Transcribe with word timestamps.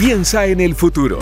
Piensa 0.00 0.46
en 0.46 0.62
el 0.62 0.74
futuro. 0.74 1.18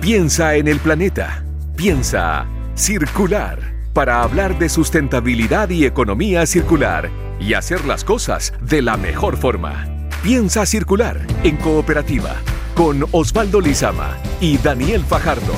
Piensa 0.00 0.54
en 0.54 0.66
el 0.66 0.78
planeta. 0.78 1.44
Piensa 1.76 2.46
circular 2.74 3.58
para 3.92 4.22
hablar 4.22 4.58
de 4.58 4.70
sustentabilidad 4.70 5.68
y 5.68 5.84
economía 5.84 6.46
circular 6.46 7.10
y 7.38 7.52
hacer 7.52 7.84
las 7.84 8.04
cosas 8.04 8.54
de 8.62 8.80
la 8.80 8.96
mejor 8.96 9.36
forma. 9.36 9.86
Piensa 10.22 10.64
circular 10.64 11.20
en 11.44 11.58
cooperativa 11.58 12.34
con 12.74 13.04
Osvaldo 13.12 13.60
Lizama 13.60 14.16
y 14.40 14.56
Daniel 14.56 15.04
Fajardo. 15.04 15.52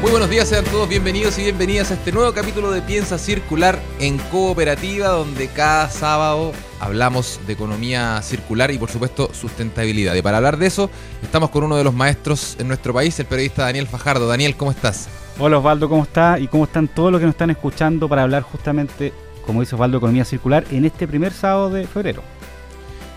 Muy 0.00 0.10
buenos 0.10 0.30
días, 0.30 0.48
sean 0.48 0.64
todos 0.64 0.88
bienvenidos 0.88 1.38
y 1.38 1.42
bienvenidas 1.42 1.90
a 1.90 1.94
este 1.94 2.10
nuevo 2.10 2.32
capítulo 2.32 2.70
de 2.70 2.80
Piensa 2.80 3.18
Circular 3.18 3.78
en 4.00 4.16
Cooperativa, 4.16 5.08
donde 5.08 5.48
cada 5.48 5.90
sábado 5.90 6.54
hablamos 6.80 7.40
de 7.46 7.52
economía 7.52 8.20
circular 8.22 8.70
y 8.70 8.78
por 8.78 8.90
supuesto 8.90 9.30
sustentabilidad. 9.32 10.14
Y 10.14 10.22
para 10.22 10.38
hablar 10.38 10.56
de 10.56 10.66
eso, 10.66 10.90
estamos 11.22 11.50
con 11.50 11.64
uno 11.64 11.76
de 11.76 11.84
los 11.84 11.94
maestros 11.94 12.56
en 12.58 12.68
nuestro 12.68 12.92
país, 12.92 13.18
el 13.18 13.26
periodista 13.26 13.64
Daniel 13.64 13.86
Fajardo. 13.86 14.26
Daniel, 14.28 14.56
¿cómo 14.56 14.70
estás? 14.70 15.08
Hola 15.38 15.58
Osvaldo, 15.58 15.88
¿cómo 15.88 16.02
estás? 16.04 16.40
¿Y 16.40 16.48
cómo 16.48 16.64
están 16.64 16.88
todos 16.88 17.12
los 17.12 17.20
que 17.20 17.26
nos 17.26 17.34
están 17.34 17.50
escuchando 17.50 18.08
para 18.08 18.22
hablar 18.22 18.42
justamente, 18.42 19.12
como 19.44 19.60
dice 19.60 19.74
Osvaldo, 19.74 19.98
economía 19.98 20.24
circular 20.24 20.64
en 20.70 20.84
este 20.84 21.06
primer 21.06 21.32
sábado 21.32 21.70
de 21.70 21.86
febrero? 21.86 22.22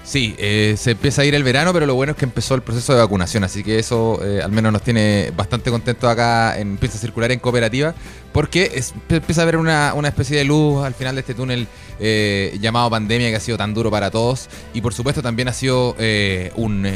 Sí, 0.10 0.34
eh, 0.40 0.74
se 0.76 0.90
empieza 0.90 1.22
a 1.22 1.26
ir 1.26 1.36
el 1.36 1.44
verano, 1.44 1.72
pero 1.72 1.86
lo 1.86 1.94
bueno 1.94 2.14
es 2.14 2.18
que 2.18 2.26
empezó 2.26 2.56
el 2.56 2.64
proceso 2.64 2.94
de 2.94 3.00
vacunación, 3.00 3.44
así 3.44 3.64
que 3.64 3.78
eso 3.78 4.20
eh, 4.26 4.42
al 4.44 4.52
menos 4.52 4.74
nos 4.74 4.82
tiene 4.82 5.32
bastante 5.38 5.70
contentos 5.70 6.10
acá 6.10 6.58
en 6.58 6.78
Piensa 6.78 6.98
Circular 6.98 7.32
en 7.32 7.38
Cooperativa, 7.38 7.94
porque 8.32 8.84
empieza 9.08 9.42
a 9.42 9.44
haber 9.44 9.58
una, 9.58 9.94
especie 10.06 10.36
de 10.36 10.46
luz 10.46 10.84
al 10.84 10.96
final 10.96 11.14
de 11.14 11.22
este 11.22 11.36
túnel 11.36 11.68
eh, 12.00 12.58
llamado 12.60 12.90
pandemia 12.90 13.30
que 13.30 13.36
ha 13.36 13.40
sido 13.40 13.60
tan 13.60 13.76
duro 13.76 13.92
para 13.92 14.10
todos 14.10 14.50
y 14.74 14.82
por 14.82 14.96
supuesto 14.96 15.22
también 15.22 15.48
ha 15.48 15.54
sido 15.54 15.96
un 16.56 16.88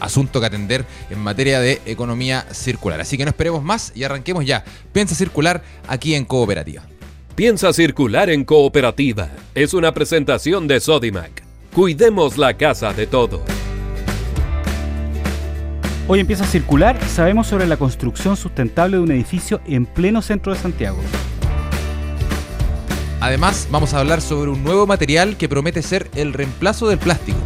asunto 0.00 0.40
que 0.40 0.46
atender 0.46 0.84
en 1.10 1.20
materia 1.20 1.60
de 1.60 1.80
economía 1.86 2.44
circular. 2.50 3.00
Así 3.00 3.16
que 3.16 3.24
no 3.24 3.28
esperemos 3.28 3.62
más 3.62 3.92
y 3.94 4.02
arranquemos 4.02 4.44
ya. 4.44 4.64
Piensa 4.92 5.14
Circular 5.14 5.62
aquí 5.86 6.16
en 6.16 6.24
Cooperativa. 6.24 6.82
Piensa 7.36 7.72
Circular 7.72 8.30
en 8.30 8.44
Cooperativa 8.44 9.30
es 9.54 9.74
una 9.74 9.94
presentación 9.94 10.66
de 10.66 10.80
Sodimac 10.80 11.47
Cuidemos 11.74 12.38
la 12.38 12.54
casa 12.54 12.92
de 12.92 13.06
todo. 13.06 13.42
Hoy 16.08 16.20
empieza 16.20 16.44
a 16.44 16.46
circular, 16.46 16.98
sabemos 17.04 17.46
sobre 17.46 17.66
la 17.66 17.76
construcción 17.76 18.36
sustentable 18.36 18.96
de 18.96 19.02
un 19.02 19.12
edificio 19.12 19.60
en 19.66 19.84
pleno 19.84 20.22
centro 20.22 20.54
de 20.54 20.58
Santiago. 20.58 20.98
Además, 23.20 23.68
vamos 23.70 23.92
a 23.92 24.00
hablar 24.00 24.20
sobre 24.20 24.50
un 24.50 24.64
nuevo 24.64 24.86
material 24.86 25.36
que 25.36 25.48
promete 25.48 25.82
ser 25.82 26.08
el 26.14 26.32
reemplazo 26.32 26.88
del 26.88 26.98
plástico. 26.98 27.38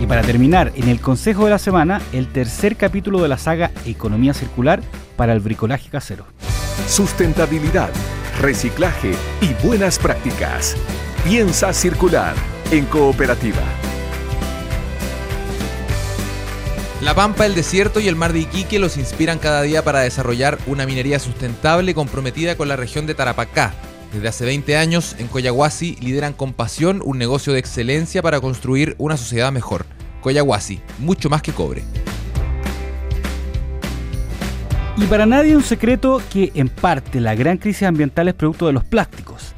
Y 0.00 0.06
para 0.06 0.22
terminar, 0.22 0.72
en 0.76 0.88
el 0.88 1.00
Consejo 1.00 1.44
de 1.44 1.50
la 1.50 1.58
Semana, 1.58 2.00
el 2.12 2.28
tercer 2.28 2.76
capítulo 2.76 3.20
de 3.20 3.28
la 3.28 3.38
saga 3.38 3.72
Economía 3.84 4.32
Circular 4.32 4.80
para 5.16 5.32
el 5.32 5.40
bricolaje 5.40 5.90
casero. 5.90 6.26
Sustentabilidad, 6.86 7.90
reciclaje 8.40 9.12
y 9.40 9.66
buenas 9.66 9.98
prácticas. 9.98 10.76
Piensa 11.24 11.72
circular 11.72 12.34
en 12.70 12.84
cooperativa. 12.84 13.62
La 17.00 17.14
Pampa, 17.14 17.46
el 17.46 17.54
desierto 17.54 17.98
y 17.98 18.08
el 18.08 18.14
mar 18.14 18.34
de 18.34 18.40
Iquique 18.40 18.78
los 18.78 18.98
inspiran 18.98 19.38
cada 19.38 19.62
día 19.62 19.82
para 19.82 20.00
desarrollar 20.00 20.58
una 20.66 20.84
minería 20.84 21.18
sustentable 21.18 21.94
comprometida 21.94 22.58
con 22.58 22.68
la 22.68 22.76
región 22.76 23.06
de 23.06 23.14
Tarapacá. 23.14 23.72
Desde 24.12 24.28
hace 24.28 24.44
20 24.44 24.76
años, 24.76 25.16
en 25.18 25.28
Coyahuasi 25.28 25.96
lideran 26.02 26.34
con 26.34 26.52
pasión 26.52 27.00
un 27.02 27.16
negocio 27.16 27.54
de 27.54 27.58
excelencia 27.58 28.20
para 28.20 28.42
construir 28.42 28.94
una 28.98 29.16
sociedad 29.16 29.50
mejor. 29.50 29.86
Coyahuasi, 30.20 30.82
mucho 30.98 31.30
más 31.30 31.40
que 31.40 31.52
cobre. 31.52 31.84
Y 34.98 35.06
para 35.06 35.24
nadie 35.24 35.56
un 35.56 35.62
secreto 35.62 36.20
que 36.30 36.52
en 36.54 36.68
parte 36.68 37.18
la 37.18 37.34
gran 37.34 37.56
crisis 37.56 37.84
ambiental 37.84 38.28
es 38.28 38.34
producto 38.34 38.66
de 38.66 38.74
los 38.74 38.84
plásticos. 38.84 39.54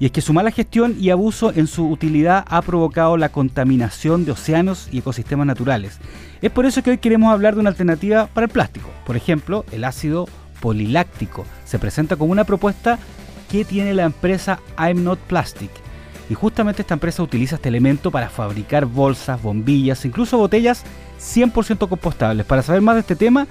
Y 0.00 0.06
es 0.06 0.12
que 0.12 0.22
su 0.22 0.32
mala 0.32 0.50
gestión 0.50 0.96
y 0.98 1.10
abuso 1.10 1.52
en 1.54 1.66
su 1.66 1.86
utilidad 1.86 2.46
ha 2.48 2.62
provocado 2.62 3.18
la 3.18 3.28
contaminación 3.28 4.24
de 4.24 4.32
océanos 4.32 4.88
y 4.90 4.98
ecosistemas 4.98 5.46
naturales. 5.46 5.98
Es 6.40 6.50
por 6.50 6.64
eso 6.64 6.82
que 6.82 6.90
hoy 6.90 6.98
queremos 6.98 7.30
hablar 7.30 7.54
de 7.54 7.60
una 7.60 7.68
alternativa 7.68 8.26
para 8.32 8.46
el 8.46 8.50
plástico. 8.50 8.88
Por 9.04 9.16
ejemplo, 9.16 9.66
el 9.72 9.84
ácido 9.84 10.26
poliláctico 10.62 11.44
se 11.66 11.78
presenta 11.78 12.16
como 12.16 12.32
una 12.32 12.44
propuesta 12.44 12.98
que 13.50 13.66
tiene 13.66 13.92
la 13.92 14.04
empresa 14.04 14.60
I'm 14.78 15.04
Not 15.04 15.18
Plastic. 15.18 15.70
Y 16.30 16.34
justamente 16.34 16.80
esta 16.80 16.94
empresa 16.94 17.22
utiliza 17.22 17.56
este 17.56 17.68
elemento 17.68 18.10
para 18.10 18.30
fabricar 18.30 18.86
bolsas, 18.86 19.42
bombillas, 19.42 20.06
incluso 20.06 20.38
botellas 20.38 20.82
100% 21.20 21.88
compostables. 21.90 22.46
Para 22.46 22.62
saber 22.62 22.80
más 22.80 22.94
de 22.94 23.00
este 23.00 23.16
tema, 23.16 23.46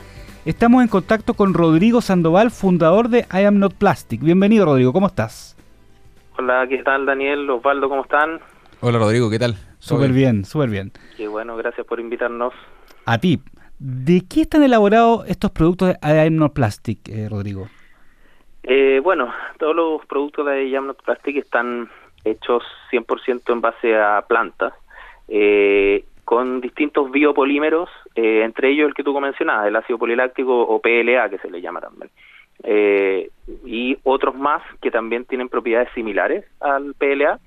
estamos 0.46 0.82
en 0.82 0.88
contacto 0.88 1.36
con 1.36 1.54
Rodrigo 1.54 2.02
Sandoval, 2.02 2.50
fundador 2.50 3.10
de 3.10 3.28
I 3.32 3.44
Am 3.44 3.60
Not 3.60 3.76
Plastic. 3.76 4.22
Bienvenido 4.22 4.66
Rodrigo, 4.66 4.94
¿cómo 4.94 5.06
estás? 5.06 5.59
Hola, 6.40 6.66
¿qué 6.70 6.78
tal 6.84 7.06
Daniel? 7.06 7.50
Osvaldo, 7.50 7.90
¿cómo 7.90 8.04
están? 8.04 8.40
Hola 8.80 8.98
Rodrigo, 8.98 9.30
¿qué 9.30 9.38
tal? 9.38 9.56
Súper 9.78 10.14
bien, 10.14 10.46
súper 10.46 10.70
bien. 10.70 10.94
Qué 11.18 11.28
bueno, 11.28 11.58
gracias 11.58 11.86
por 11.86 12.00
invitarnos. 12.00 12.54
A 13.06 13.18
ti. 13.18 13.42
¿De 13.78 14.22
qué 14.22 14.44
están 14.44 14.64
elaborados 14.64 15.28
estos 15.28 15.52
productos 15.52 15.90
de 15.90 16.50
Plastic, 16.56 17.10
eh, 17.10 17.28
Rodrigo? 17.30 17.68
Eh, 18.64 19.02
bueno, 19.04 19.34
todos 19.58 19.76
los 19.76 20.06
productos 20.06 20.46
de 20.46 20.94
Plastic 21.04 21.36
están 21.36 21.90
hechos 22.24 22.64
100% 22.90 23.52
en 23.52 23.60
base 23.60 23.98
a 23.98 24.24
plantas, 24.26 24.72
eh, 25.28 26.06
con 26.24 26.62
distintos 26.62 27.12
biopolímeros, 27.12 27.90
eh, 28.16 28.44
entre 28.46 28.70
ellos 28.70 28.88
el 28.88 28.94
que 28.94 29.04
tú 29.04 29.20
mencionabas, 29.20 29.68
el 29.68 29.76
ácido 29.76 30.00
poliláctico 30.00 30.58
o 30.58 30.80
PLA, 30.80 31.30
que 31.30 31.40
se 31.40 31.52
le 31.52 31.60
llama 31.60 31.82
también 31.82 32.10
eh, 32.64 33.30
y 33.66 33.98
otros 34.04 34.36
más 34.36 34.62
que 34.82 34.92
también 34.92 35.26
tienen 35.26 35.50
propiedades 35.50 35.90
similares 35.94 36.46
al 36.60 36.94
PLA, 36.96 37.40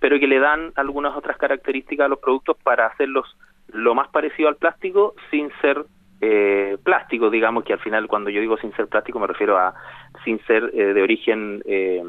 pero 0.00 0.18
que 0.18 0.26
le 0.26 0.38
dan 0.38 0.72
algunas 0.76 1.16
otras 1.16 1.36
características 1.36 2.06
a 2.06 2.08
los 2.08 2.18
productos 2.18 2.56
para 2.62 2.86
hacerlos 2.86 3.36
lo 3.68 3.94
más 3.94 4.08
parecido 4.08 4.48
al 4.48 4.56
plástico 4.56 5.14
sin 5.30 5.50
ser 5.60 5.84
eh, 6.20 6.76
plástico, 6.82 7.30
digamos 7.30 7.64
que 7.64 7.72
al 7.72 7.78
final 7.78 8.08
cuando 8.08 8.28
yo 8.30 8.40
digo 8.40 8.56
sin 8.56 8.74
ser 8.74 8.88
plástico 8.88 9.20
me 9.20 9.28
refiero 9.28 9.56
a 9.56 9.74
sin 10.24 10.44
ser 10.46 10.70
eh, 10.74 10.92
de 10.92 11.02
origen 11.02 11.62
eh, 11.64 12.02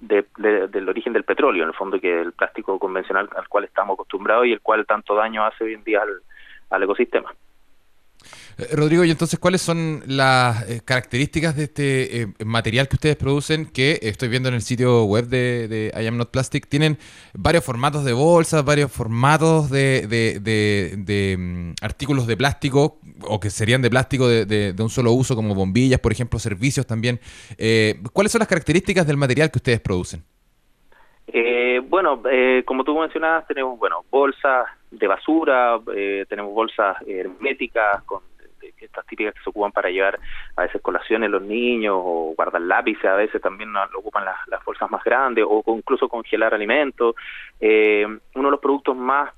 de, 0.00 0.24
del 0.68 0.88
origen 0.88 1.12
del 1.12 1.22
petróleo, 1.22 1.62
en 1.62 1.68
el 1.68 1.74
fondo 1.74 2.00
que 2.00 2.20
el 2.20 2.32
plástico 2.32 2.78
convencional 2.78 3.28
al 3.36 3.46
cual 3.48 3.64
estamos 3.64 3.94
acostumbrados 3.94 4.46
y 4.46 4.52
el 4.52 4.60
cual 4.60 4.84
tanto 4.84 5.14
daño 5.14 5.44
hace 5.44 5.62
hoy 5.64 5.74
en 5.74 5.84
día 5.84 6.02
al 6.70 6.82
ecosistema. 6.82 7.32
Eh, 8.60 8.76
Rodrigo, 8.76 9.04
y 9.04 9.10
entonces, 9.10 9.38
¿cuáles 9.38 9.62
son 9.62 10.02
las 10.06 10.68
eh, 10.68 10.80
características 10.84 11.56
de 11.56 11.64
este 11.64 12.22
eh, 12.22 12.26
material 12.44 12.88
que 12.88 12.96
ustedes 12.96 13.16
producen? 13.16 13.66
Que 13.66 13.98
estoy 14.02 14.28
viendo 14.28 14.48
en 14.48 14.54
el 14.54 14.62
sitio 14.62 15.04
web 15.04 15.26
de, 15.26 15.68
de, 15.68 15.92
I 16.00 16.06
Am 16.06 16.16
Not 16.16 16.30
Plastic. 16.30 16.68
Tienen 16.68 16.98
varios 17.32 17.64
formatos 17.64 18.04
de 18.04 18.12
bolsas, 18.12 18.64
varios 18.64 18.92
formatos 18.92 19.70
de, 19.70 20.06
de, 20.06 21.36
mm, 21.38 21.72
artículos 21.82 22.26
de 22.26 22.36
plástico 22.36 22.98
o 23.22 23.40
que 23.40 23.50
serían 23.50 23.82
de 23.82 23.90
plástico 23.90 24.28
de, 24.28 24.74
un 24.78 24.90
solo 24.90 25.12
uso, 25.12 25.36
como 25.36 25.54
bombillas, 25.54 26.00
por 26.00 26.12
ejemplo, 26.12 26.38
servicios 26.38 26.86
también. 26.86 27.20
¿Cuáles 28.12 28.32
son 28.32 28.40
las 28.40 28.48
características 28.48 29.06
del 29.06 29.16
material 29.16 29.50
que 29.50 29.58
ustedes 29.58 29.80
producen? 29.80 30.24
bueno, 31.88 32.22
como 32.66 32.84
tú 32.84 32.96
mencionabas, 32.98 33.46
tenemos 33.46 33.78
bueno 33.78 34.04
bolsas 34.10 34.66
de 34.90 35.06
basura, 35.06 35.78
tenemos 36.28 36.52
bolsas 36.54 36.96
herméticas 37.06 38.02
con 38.04 38.20
estas 38.80 39.06
típicas 39.06 39.34
que 39.34 39.42
se 39.42 39.50
ocupan 39.50 39.72
para 39.72 39.90
llevar 39.90 40.18
a 40.56 40.62
veces 40.62 40.80
colaciones 40.82 41.30
los 41.30 41.42
niños 41.42 41.96
o 41.96 42.34
guardar 42.36 42.62
lápices, 42.62 43.04
a 43.04 43.14
veces 43.14 43.40
también 43.40 43.72
lo 43.72 43.98
ocupan 43.98 44.24
las, 44.24 44.36
las 44.48 44.64
bolsas 44.64 44.90
más 44.90 45.02
grandes 45.04 45.44
o 45.46 45.62
incluso 45.76 46.08
congelar 46.08 46.54
alimentos. 46.54 47.14
Eh, 47.60 48.06
uno 48.34 48.48
de 48.48 48.50
los 48.50 48.60
productos 48.60 48.96
más 48.96 49.30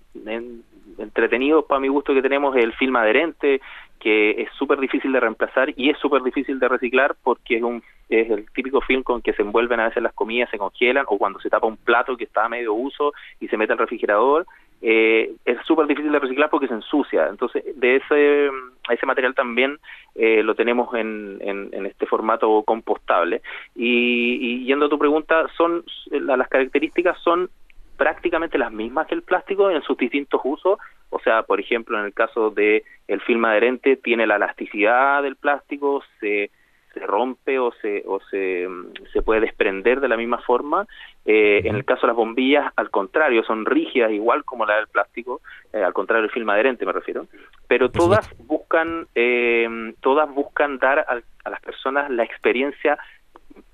entretenidos 0.99 1.65
para 1.65 1.81
mi 1.81 1.89
gusto 1.89 2.15
que 2.15 2.23
tenemos 2.23 2.57
es 2.57 2.65
el 2.65 2.73
film 2.75 2.97
adherente, 2.97 3.61
que 3.99 4.43
es 4.43 4.51
súper 4.59 4.79
difícil 4.81 5.13
de 5.13 5.21
reemplazar 5.21 5.73
y 5.77 5.91
es 5.91 5.99
súper 5.99 6.23
difícil 6.23 6.59
de 6.59 6.69
reciclar 6.69 7.15
porque 7.23 7.57
es 7.57 7.63
un 7.63 7.83
es 8.09 8.31
el 8.31 8.51
típico 8.53 8.81
film 8.81 9.03
con 9.03 9.23
que 9.23 9.33
se 9.33 9.43
envuelven 9.43 9.81
a 9.81 9.89
veces 9.89 10.03
las 10.03 10.13
comidas, 10.13 10.51
se 10.51 10.59
congelan 10.59 11.07
o 11.09 11.17
cuando 11.17 11.41
se 11.41 11.49
tapa 11.49 11.67
un 11.67 11.79
plato 11.79 12.17
que 12.17 12.25
está 12.25 12.45
a 12.45 12.49
medio 12.49 12.75
uso 12.75 13.15
y 13.41 13.49
se 13.49 13.57
mete 13.57 13.73
al 13.73 13.79
refrigerador 13.79 14.47
eh, 14.85 15.33
es 15.45 15.59
súper 15.65 15.87
difícil 15.87 16.11
de 16.11 16.19
reciclar 16.19 16.51
porque 16.51 16.67
se 16.67 16.75
ensucia. 16.75 17.29
Entonces, 17.29 17.63
de 17.77 17.97
ese, 17.97 18.51
ese 18.91 19.07
material 19.07 19.33
también 19.35 19.79
eh, 20.17 20.43
lo 20.43 20.57
tenemos 20.57 20.93
en, 20.97 21.39
en, 21.41 21.87
este 21.87 22.07
formato 22.07 22.65
compostable. 22.65 23.43
Y, 23.77 24.65
yendo 24.65 24.87
a 24.87 24.89
tu 24.89 24.99
pregunta, 24.99 25.47
son 25.57 25.85
las 26.11 26.49
características 26.49 27.17
son 27.23 27.49
prácticamente 27.97 28.59
las 28.59 28.73
mismas 28.73 29.07
que 29.07 29.15
el 29.15 29.23
plástico 29.23 29.71
en 29.71 29.83
sus 29.83 29.97
distintos 29.97 30.41
usos. 30.43 30.81
O 31.11 31.21
sea, 31.21 31.45
por 31.45 31.61
ejemplo, 31.61 31.99
en 31.99 32.07
el 32.07 32.13
caso 32.13 32.51
de 32.51 32.83
el 33.07 33.21
film 33.21 33.45
adherente 33.45 33.97
tiene 33.97 34.27
la 34.27 34.37
elasticidad 34.37 35.23
del 35.23 35.37
plástico, 35.37 36.03
se 36.19 36.51
se 36.93 37.01
rompe 37.01 37.59
o 37.59 37.73
se 37.81 38.03
o 38.07 38.21
se, 38.31 38.69
se 39.13 39.23
puede 39.23 39.41
desprender 39.41 40.01
de 40.01 40.09
la 40.09 40.17
misma 40.17 40.39
forma. 40.39 40.87
Eh, 41.25 41.63
en 41.65 41.77
el 41.77 41.85
caso 41.85 42.03
de 42.03 42.09
las 42.09 42.17
bombillas, 42.17 42.73
al 42.77 42.91
contrario, 42.91 43.45
son 43.45 43.65
rígidas 43.65 44.11
igual 44.11 44.45
como 44.45 44.67
la 44.67 44.77
del 44.77 44.89
plástico, 44.89 45.41
eh, 45.73 45.83
al 45.83 45.93
contrario 45.93 46.23
del 46.23 46.31
film 46.31 46.51
adherente 46.51 46.85
me 46.85 46.93
refiero, 46.93 47.27
pero 47.69 47.91
todas 47.91 48.29
buscan 48.39 49.07
eh, 49.15 49.95
todas 50.01 50.29
buscan 50.35 50.79
dar 50.79 51.01
a, 51.01 51.51
las 51.51 51.61
personas 51.61 52.11
la 52.11 52.25
experiencia 52.25 52.99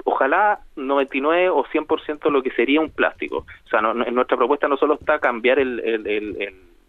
ojalá 0.05 0.61
99 0.77 1.51
o 1.51 1.65
100% 1.65 2.31
lo 2.31 2.43
que 2.43 2.51
sería 2.53 2.81
un 2.81 2.91
plástico. 2.91 3.47
O 3.65 3.69
sea, 3.69 3.81
en 3.81 4.15
nuestra 4.15 4.37
propuesta 4.37 4.69
no 4.69 4.77
solo 4.77 4.95
está 4.95 5.19
cambiar 5.19 5.59
el, 5.59 5.77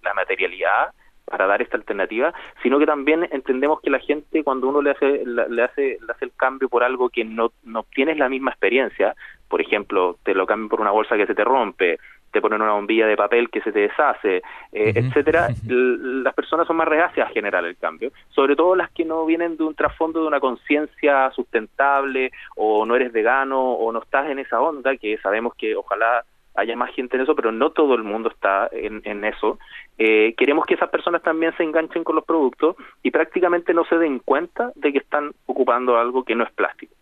la 0.02 0.14
materialidad, 0.14 0.94
para 1.30 1.48
dar 1.48 1.62
esta 1.62 1.78
alternativa, 1.78 2.34
sino 2.62 2.80
que 2.80 2.86
también 2.86 3.28
entendemos 3.32 3.82
que 3.82 3.90
la 3.90 4.00
gente 4.00 4.44
cuando 4.44 4.68
uno 4.68 4.82
le 4.82 4.92
hace 4.92 5.24
le 5.26 5.64
hace 5.64 5.98
le 6.06 6.12
hace 6.12 6.26
el 6.26 6.32
cambio 6.36 6.70
por 6.70 6.84
algo 6.84 7.10
que 7.10 7.24
no 7.24 7.52
no 7.64 7.82
obtienes 7.82 8.18
la 8.18 8.30
misma 8.30 8.52
experiencia, 8.52 9.16
por 9.48 9.62
ejemplo, 9.62 10.18
te 10.24 10.34
lo 10.34 10.46
cambian 10.46 10.70
por 10.70 10.82
una 10.82 10.92
bolsa 10.92 11.18
que 11.18 11.26
se 11.26 11.36
te 11.36 11.44
rompe, 11.44 11.98
te 12.32 12.42
ponen 12.42 12.62
una 12.62 12.74
bombilla 12.74 13.08
de 13.08 13.18
papel 13.18 13.50
que 13.50 13.62
se 13.62 13.72
te 13.72 13.80
deshace, 13.80 14.38
eh, 14.72 14.94
etcétera, 14.96 15.50
las 15.68 16.34
personas 16.34 16.68
son 16.68 16.78
más 16.78 16.88
reacias 16.88 17.28
a 17.28 17.34
generar 17.34 17.66
el 17.66 17.78
cambio, 17.78 18.12
sobre 18.30 18.56
todo 18.56 18.76
las 18.76 18.92
que 18.92 19.06
no 19.06 19.26
vienen 19.26 19.58
de 19.58 19.64
un 19.64 19.76
trasfondo 19.76 20.22
de 20.22 20.28
una 20.28 20.40
conciencia 20.40 21.32
sustentable 21.32 22.32
o 22.56 22.86
no 22.86 22.96
eres 22.96 23.12
vegano 23.12 23.60
o 23.60 23.92
no 23.92 24.00
estás 24.00 24.30
en 24.30 24.40
esa 24.40 24.62
onda 24.62 24.96
que 24.98 25.18
sabemos 25.18 25.54
que 25.56 25.76
ojalá 25.76 26.24
haya 26.60 26.76
más 26.76 26.94
gente 26.94 27.16
en 27.16 27.24
eso, 27.24 27.36
pero 27.36 27.52
no 27.52 27.72
todo 27.72 27.96
el 27.96 28.04
mundo 28.04 28.30
está 28.30 28.70
en, 28.72 29.02
en 29.06 29.26
eso. 29.26 29.60
Eh, 29.98 30.34
queremos 30.38 30.66
que 30.66 30.76
esas 30.76 30.90
personas 30.90 31.22
también 31.22 31.56
se 31.58 31.64
enganchen 31.64 32.04
con 32.04 32.16
los 32.16 32.26
productos 32.26 32.76
y 33.04 33.12
prácticamente 33.12 33.74
no 33.74 33.86
se 33.86 33.98
den 33.98 34.20
cuenta 34.20 34.72
de 34.76 34.92
que 34.92 35.00
están 35.00 35.32
ocupando 35.46 35.98
algo 35.98 36.24
que 36.24 36.36
no 36.36 36.44
es 36.44 36.52
plástico. 36.52 36.94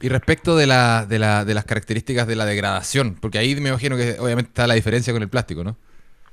Y 0.00 0.08
respecto 0.08 0.56
de, 0.56 0.66
la, 0.66 1.06
de, 1.06 1.18
la, 1.18 1.44
de 1.44 1.54
las 1.54 1.64
características 1.64 2.26
de 2.26 2.34
la 2.34 2.44
degradación, 2.44 3.16
porque 3.20 3.38
ahí 3.38 3.54
me 3.60 3.68
imagino 3.68 3.96
que 3.96 4.16
obviamente 4.18 4.48
está 4.48 4.66
la 4.66 4.74
diferencia 4.74 5.12
con 5.12 5.22
el 5.22 5.28
plástico, 5.28 5.62
¿no? 5.62 5.76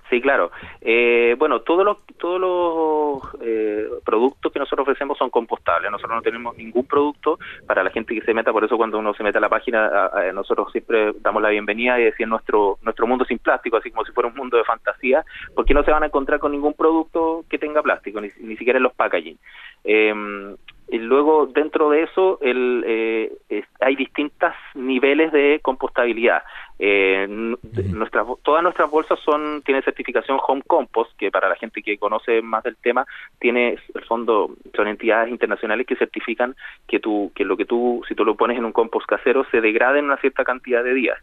Sí, 0.09 0.21
claro. 0.21 0.51
Eh, 0.81 1.35
bueno, 1.37 1.61
todos 1.61 1.85
los 1.85 1.97
todos 2.17 2.39
los 2.41 3.41
eh, 3.41 3.87
productos 4.03 4.51
que 4.51 4.59
nosotros 4.59 4.87
ofrecemos 4.87 5.17
son 5.17 5.29
compostables. 5.29 5.91
Nosotros 5.91 6.15
no 6.15 6.21
tenemos 6.21 6.57
ningún 6.57 6.85
producto 6.85 7.37
para 7.67 7.83
la 7.83 7.91
gente 7.91 8.15
que 8.15 8.21
se 8.21 8.33
meta. 8.33 8.51
Por 8.51 8.63
eso 8.63 8.75
cuando 8.75 8.97
uno 8.97 9.13
se 9.13 9.23
mete 9.23 9.37
a 9.37 9.41
la 9.41 9.49
página, 9.49 10.09
nosotros 10.33 10.71
siempre 10.71 11.13
damos 11.21 11.43
la 11.43 11.49
bienvenida 11.49 11.99
y 11.99 12.05
decir 12.05 12.27
nuestro 12.27 12.79
nuestro 12.81 13.05
mundo 13.05 13.23
sin 13.25 13.37
plástico, 13.37 13.77
así 13.77 13.91
como 13.91 14.03
si 14.05 14.11
fuera 14.11 14.29
un 14.29 14.35
mundo 14.35 14.57
de 14.57 14.63
fantasía, 14.63 15.23
porque 15.53 15.73
no 15.73 15.83
se 15.83 15.91
van 15.91 16.03
a 16.03 16.07
encontrar 16.07 16.39
con 16.39 16.51
ningún 16.51 16.73
producto 16.73 17.45
que 17.47 17.59
tenga 17.59 17.83
plástico, 17.83 18.19
ni, 18.19 18.29
ni 18.39 18.57
siquiera 18.57 18.77
en 18.77 18.83
los 18.83 18.93
packaging. 18.93 19.37
Eh, 19.83 20.55
y 20.91 20.97
luego, 20.97 21.45
dentro 21.45 21.89
de 21.89 22.03
eso, 22.03 22.39
el, 22.41 22.83
eh, 22.85 23.63
hay 23.79 23.95
distintos 23.95 24.53
niveles 24.73 25.31
de 25.31 25.59
compostabilidad. 25.61 26.43
Eh, 26.79 27.27
nuestras, 27.27 28.25
todas 28.41 28.63
nuestras 28.63 28.89
bolsas 28.89 29.19
son 29.19 29.61
tienen 29.63 29.83
certificación 29.83 30.39
Home 30.47 30.63
Compost, 30.65 31.15
que 31.17 31.29
para 31.29 31.49
la 31.49 31.55
gente 31.55 31.83
que 31.83 31.97
conoce 31.97 32.41
más 32.41 32.63
del 32.63 32.77
tema, 32.77 33.05
tiene 33.39 33.77
el 33.93 34.05
fondo, 34.05 34.55
son 34.75 34.87
entidades 34.87 35.29
internacionales 35.29 35.85
que 35.85 35.95
certifican 35.95 36.55
que, 36.87 36.99
tú, 36.99 37.31
que 37.35 37.45
lo 37.45 37.55
que 37.55 37.65
tú, 37.65 38.01
si 38.07 38.15
tú 38.15 38.25
lo 38.25 38.35
pones 38.35 38.57
en 38.57 38.65
un 38.65 38.71
compost 38.71 39.07
casero, 39.07 39.45
se 39.51 39.61
degrada 39.61 39.99
en 39.99 40.05
una 40.05 40.17
cierta 40.17 40.43
cantidad 40.43 40.83
de 40.83 40.93
días. 40.93 41.19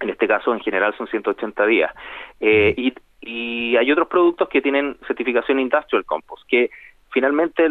En 0.00 0.08
este 0.08 0.26
caso, 0.28 0.54
en 0.54 0.60
general, 0.60 0.94
son 0.96 1.06
180 1.08 1.66
días. 1.66 1.92
Eh, 2.40 2.74
y, 2.76 2.94
y 3.20 3.76
hay 3.76 3.90
otros 3.90 4.08
productos 4.08 4.48
que 4.48 4.62
tienen 4.62 4.96
certificación 5.06 5.58
Industrial 5.58 6.04
Compost, 6.04 6.46
que 6.48 6.70
finalmente 7.16 7.70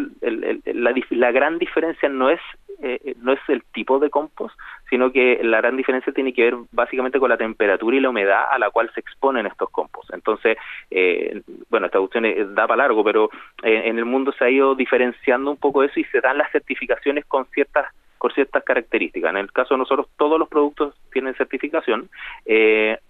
la, 0.72 1.30
gran 1.30 1.58
diferencia 1.60 2.08
no 2.08 2.30
es 2.30 2.40
eh, 2.82 3.14
no 3.22 3.32
es 3.32 3.38
el 3.46 3.62
tipo 3.72 4.00
de 4.00 4.10
compost, 4.10 4.58
sino 4.90 5.12
que 5.12 5.38
la 5.40 5.58
gran 5.58 5.76
diferencia 5.76 6.12
tiene 6.12 6.34
que 6.34 6.42
ver 6.42 6.56
básicamente 6.72 7.20
con 7.20 7.30
la 7.30 7.36
temperatura 7.36 7.96
y 7.96 8.00
la 8.00 8.10
humedad 8.10 8.46
a 8.50 8.58
la 8.58 8.70
cual 8.70 8.90
se 8.92 8.98
exponen 8.98 9.46
estos 9.46 9.70
compost. 9.70 10.12
Entonces, 10.12 10.58
eh, 10.90 11.42
bueno, 11.70 11.86
esta 11.86 12.00
cuestión 12.00 12.24
da 12.56 12.66
para 12.66 12.82
largo, 12.82 13.04
pero 13.04 13.30
eh, 13.62 13.82
en 13.84 13.98
el 13.98 14.04
mundo 14.04 14.32
se 14.32 14.44
ha 14.44 14.50
ido 14.50 14.74
diferenciando 14.74 15.52
un 15.52 15.58
poco 15.58 15.84
eso 15.84 16.00
y 16.00 16.04
se 16.06 16.20
dan 16.20 16.38
las 16.38 16.50
certificaciones 16.50 17.24
con 17.26 17.46
ciertas 17.46 17.86
con 18.18 18.32
ciertas 18.32 18.64
características. 18.64 19.30
En 19.30 19.36
el 19.36 19.52
caso 19.52 19.74
de 19.74 19.78
nosotros, 19.78 20.08
todos 20.16 20.38
los 20.38 20.48
productos 20.48 20.94
tienen 21.12 21.34
certificación. 21.34 22.08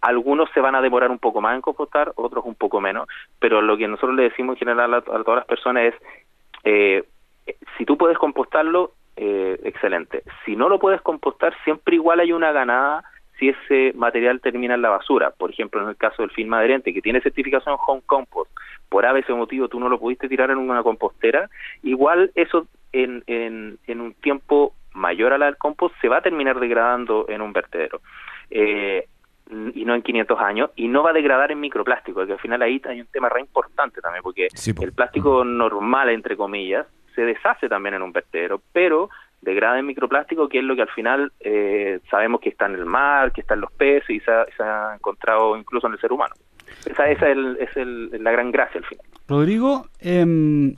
algunos 0.00 0.50
se 0.50 0.60
van 0.60 0.74
a 0.74 0.82
demorar 0.82 1.12
un 1.12 1.20
poco 1.20 1.40
más 1.40 1.54
en 1.54 1.60
compostar, 1.60 2.12
otros 2.16 2.44
un 2.44 2.56
poco 2.56 2.80
menos, 2.80 3.06
pero 3.38 3.62
lo 3.62 3.76
que 3.76 3.86
nosotros 3.86 4.16
le 4.16 4.24
decimos 4.24 4.56
en 4.56 4.58
general 4.58 4.94
a 4.94 5.00
todas 5.00 5.36
las 5.36 5.46
personas 5.46 5.84
es 5.84 5.94
eh, 6.66 7.04
si 7.78 7.84
tú 7.84 7.96
puedes 7.96 8.18
compostarlo, 8.18 8.92
eh, 9.16 9.58
excelente. 9.62 10.22
Si 10.44 10.56
no 10.56 10.68
lo 10.68 10.78
puedes 10.78 11.00
compostar, 11.00 11.54
siempre 11.64 11.94
igual 11.94 12.20
hay 12.20 12.32
una 12.32 12.52
ganada 12.52 13.04
si 13.38 13.50
ese 13.50 13.92
material 13.94 14.40
termina 14.40 14.74
en 14.74 14.82
la 14.82 14.90
basura. 14.90 15.30
Por 15.30 15.50
ejemplo, 15.50 15.80
en 15.82 15.88
el 15.88 15.96
caso 15.96 16.22
del 16.22 16.32
film 16.32 16.52
adherente, 16.54 16.92
que 16.92 17.02
tiene 17.02 17.20
certificación 17.20 17.76
Home 17.86 18.02
Compost, 18.04 18.50
por 18.88 19.04
ese 19.04 19.32
motivo 19.32 19.68
tú 19.68 19.78
no 19.78 19.88
lo 19.88 19.98
pudiste 19.98 20.28
tirar 20.28 20.50
en 20.50 20.58
una 20.58 20.82
compostera, 20.82 21.48
igual 21.82 22.32
eso 22.34 22.66
en, 22.92 23.22
en, 23.26 23.78
en 23.86 24.00
un 24.00 24.14
tiempo 24.14 24.74
mayor 24.92 25.32
a 25.32 25.38
la 25.38 25.46
del 25.46 25.58
compost 25.58 25.94
se 26.00 26.08
va 26.08 26.18
a 26.18 26.22
terminar 26.22 26.58
degradando 26.58 27.26
en 27.28 27.42
un 27.42 27.52
vertedero. 27.52 28.00
Eh, 28.50 29.06
y 29.50 29.84
no 29.84 29.94
en 29.94 30.02
500 30.02 30.40
años, 30.40 30.70
y 30.76 30.88
no 30.88 31.02
va 31.02 31.10
a 31.10 31.14
degradar 31.14 31.52
en 31.52 31.60
microplástico, 31.60 32.26
que 32.26 32.32
al 32.32 32.40
final 32.40 32.62
ahí 32.62 32.80
hay 32.84 33.00
un 33.00 33.06
tema 33.06 33.28
re 33.28 33.40
importante 33.40 34.00
también, 34.00 34.22
porque 34.22 34.48
el 34.80 34.92
plástico 34.92 35.44
normal, 35.44 36.10
entre 36.10 36.36
comillas, 36.36 36.86
se 37.14 37.22
deshace 37.22 37.68
también 37.68 37.94
en 37.94 38.02
un 38.02 38.12
vertedero, 38.12 38.60
pero 38.72 39.08
degrada 39.40 39.78
en 39.78 39.86
microplástico, 39.86 40.48
que 40.48 40.58
es 40.58 40.64
lo 40.64 40.74
que 40.74 40.82
al 40.82 40.90
final 40.90 41.32
eh, 41.40 42.00
sabemos 42.10 42.40
que 42.40 42.48
está 42.48 42.66
en 42.66 42.74
el 42.74 42.86
mar, 42.86 43.32
que 43.32 43.42
está 43.42 43.54
en 43.54 43.60
los 43.60 43.72
peces 43.72 44.10
y 44.10 44.20
se 44.20 44.30
ha, 44.62 44.94
encontrado 44.94 45.56
incluso 45.56 45.86
en 45.86 45.94
el 45.94 46.00
ser 46.00 46.12
humano. 46.12 46.34
Esa, 46.84 47.08
esa 47.08 47.30
es, 47.30 47.76
el, 47.76 48.10
la 48.22 48.32
gran 48.32 48.50
gracia 48.50 48.80
al 48.80 48.86
final. 48.86 49.06
Rodrigo, 49.28 49.86
eh, 50.00 50.74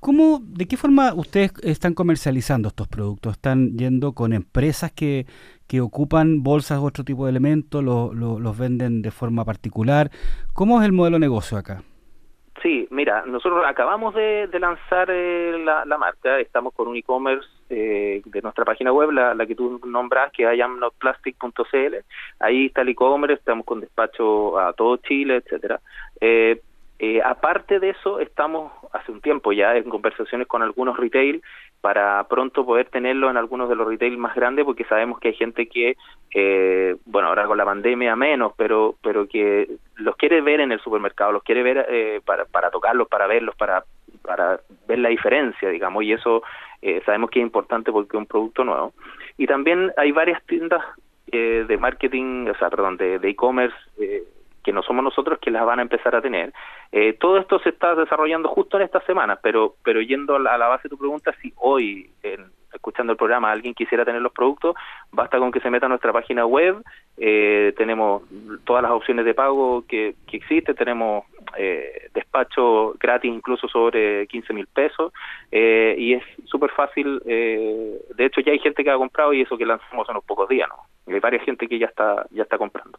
¿cómo, 0.00 0.40
¿de 0.42 0.66
qué 0.66 0.76
forma 0.76 1.12
ustedes 1.14 1.52
están 1.62 1.94
comercializando 1.94 2.68
estos 2.68 2.88
productos? 2.88 3.32
¿Están 3.32 3.76
yendo 3.76 4.12
con 4.12 4.32
empresas 4.32 4.92
que 4.92 5.26
que 5.68 5.80
ocupan 5.80 6.42
bolsas 6.42 6.78
u 6.78 6.86
otro 6.86 7.04
tipo 7.04 7.24
de 7.24 7.30
elementos, 7.30 7.82
los 7.82 8.58
venden 8.58 9.02
de 9.02 9.10
forma 9.10 9.44
particular. 9.44 10.10
¿Cómo 10.52 10.80
es 10.80 10.86
el 10.86 10.92
modelo 10.92 11.16
de 11.16 11.20
negocio 11.20 11.58
acá? 11.58 11.82
Sí, 12.62 12.88
mira, 12.90 13.24
nosotros 13.26 13.64
acabamos 13.66 14.14
de, 14.14 14.48
lanzar 14.58 15.08
eh, 15.10 15.62
la, 15.62 15.98
marca, 15.98 16.40
estamos 16.40 16.72
con 16.72 16.88
un 16.88 16.96
e-commerce 16.96 17.46
eh, 17.68 18.22
de 18.24 18.42
nuestra 18.42 18.64
página 18.64 18.92
web, 18.92 19.10
la, 19.10 19.34
la 19.34 19.46
que 19.46 19.54
tú 19.54 19.80
nombras, 19.84 20.32
que 20.32 20.50
es 20.50 20.60
amnotplastic.cl, 20.60 21.94
ahí 22.40 22.66
está 22.66 22.80
el 22.80 22.88
e-commerce, 22.88 23.34
estamos 23.34 23.66
con 23.66 23.80
despacho 23.80 24.58
a 24.58 24.72
todo 24.72 24.96
Chile, 24.96 25.36
etcétera. 25.36 25.80
Eh, 26.20 26.60
eh, 26.98 27.20
aparte 27.22 27.78
de 27.78 27.90
eso, 27.90 28.20
estamos 28.20 28.72
hace 28.92 29.12
un 29.12 29.20
tiempo 29.20 29.52
ya 29.52 29.76
en 29.76 29.84
conversaciones 29.90 30.46
con 30.46 30.62
algunos 30.62 30.96
retail 30.96 31.42
para 31.80 32.24
pronto 32.24 32.64
poder 32.64 32.88
tenerlo 32.88 33.30
en 33.30 33.36
algunos 33.36 33.68
de 33.68 33.76
los 33.76 33.86
retail 33.86 34.18
más 34.18 34.34
grandes, 34.34 34.64
porque 34.64 34.84
sabemos 34.84 35.18
que 35.18 35.28
hay 35.28 35.34
gente 35.34 35.68
que, 35.68 35.96
eh, 36.34 36.96
bueno, 37.04 37.28
ahora 37.28 37.46
con 37.46 37.58
la 37.58 37.64
pandemia 37.64 38.16
menos, 38.16 38.52
pero 38.56 38.94
pero 39.02 39.26
que 39.28 39.68
los 39.96 40.16
quiere 40.16 40.40
ver 40.40 40.60
en 40.60 40.72
el 40.72 40.80
supermercado, 40.80 41.32
los 41.32 41.42
quiere 41.42 41.62
ver 41.62 41.86
eh, 41.88 42.20
para, 42.24 42.44
para 42.44 42.70
tocarlos, 42.70 43.08
para 43.08 43.26
verlos, 43.26 43.54
para, 43.56 43.84
para 44.22 44.60
ver 44.88 44.98
la 44.98 45.10
diferencia, 45.10 45.68
digamos, 45.68 46.02
y 46.04 46.12
eso 46.12 46.42
eh, 46.82 47.02
sabemos 47.04 47.30
que 47.30 47.40
es 47.40 47.44
importante 47.44 47.92
porque 47.92 48.16
es 48.16 48.20
un 48.20 48.26
producto 48.26 48.64
nuevo. 48.64 48.92
Y 49.38 49.46
también 49.46 49.92
hay 49.96 50.12
varias 50.12 50.44
tiendas 50.46 50.82
eh, 51.30 51.64
de 51.68 51.76
marketing, 51.76 52.48
o 52.48 52.58
sea, 52.58 52.70
perdón, 52.70 52.96
de 52.96 53.20
e-commerce 53.22 53.76
que 54.66 54.72
no 54.72 54.82
somos 54.82 55.04
nosotros 55.04 55.38
que 55.38 55.52
las 55.52 55.64
van 55.64 55.78
a 55.78 55.82
empezar 55.82 56.16
a 56.16 56.20
tener. 56.20 56.52
Eh, 56.90 57.12
todo 57.12 57.38
esto 57.38 57.60
se 57.60 57.68
está 57.68 57.94
desarrollando 57.94 58.48
justo 58.48 58.76
en 58.76 58.82
esta 58.82 59.00
semana, 59.02 59.38
pero 59.40 59.76
pero 59.84 60.00
yendo 60.02 60.34
a 60.34 60.40
la, 60.40 60.66
base 60.66 60.88
de 60.88 60.90
tu 60.90 60.98
pregunta, 60.98 61.32
si 61.40 61.52
hoy, 61.58 62.10
en, 62.24 62.46
escuchando 62.74 63.12
el 63.12 63.16
programa, 63.16 63.52
alguien 63.52 63.74
quisiera 63.74 64.04
tener 64.04 64.20
los 64.20 64.32
productos, 64.32 64.74
basta 65.12 65.38
con 65.38 65.52
que 65.52 65.60
se 65.60 65.70
meta 65.70 65.86
a 65.86 65.88
nuestra 65.88 66.12
página 66.12 66.44
web, 66.44 66.82
eh, 67.16 67.74
tenemos 67.76 68.24
todas 68.64 68.82
las 68.82 68.90
opciones 68.90 69.24
de 69.24 69.34
pago 69.34 69.84
que, 69.86 70.16
que 70.26 70.38
existen, 70.38 70.74
tenemos 70.74 71.24
eh, 71.56 72.08
despacho 72.12 72.94
gratis 72.98 73.32
incluso 73.32 73.68
sobre 73.68 74.26
15 74.26 74.52
mil 74.52 74.66
pesos 74.66 75.12
eh, 75.52 75.94
y 75.96 76.14
es 76.14 76.24
súper 76.46 76.72
fácil, 76.72 77.20
de 77.24 78.24
hecho 78.24 78.40
ya 78.40 78.50
hay 78.50 78.58
gente 78.58 78.82
que 78.82 78.90
ha 78.90 78.96
comprado 78.96 79.32
y 79.32 79.42
eso 79.42 79.56
que 79.56 79.64
lanzamos 79.64 80.08
en 80.08 80.16
unos 80.16 80.24
pocos 80.24 80.48
días, 80.48 80.68
¿no? 80.68 80.86
Hay 81.14 81.20
varias 81.20 81.44
gente 81.44 81.68
que 81.68 81.78
ya 81.78 81.86
está, 81.86 82.26
ya 82.30 82.42
está 82.42 82.58
comprando. 82.58 82.98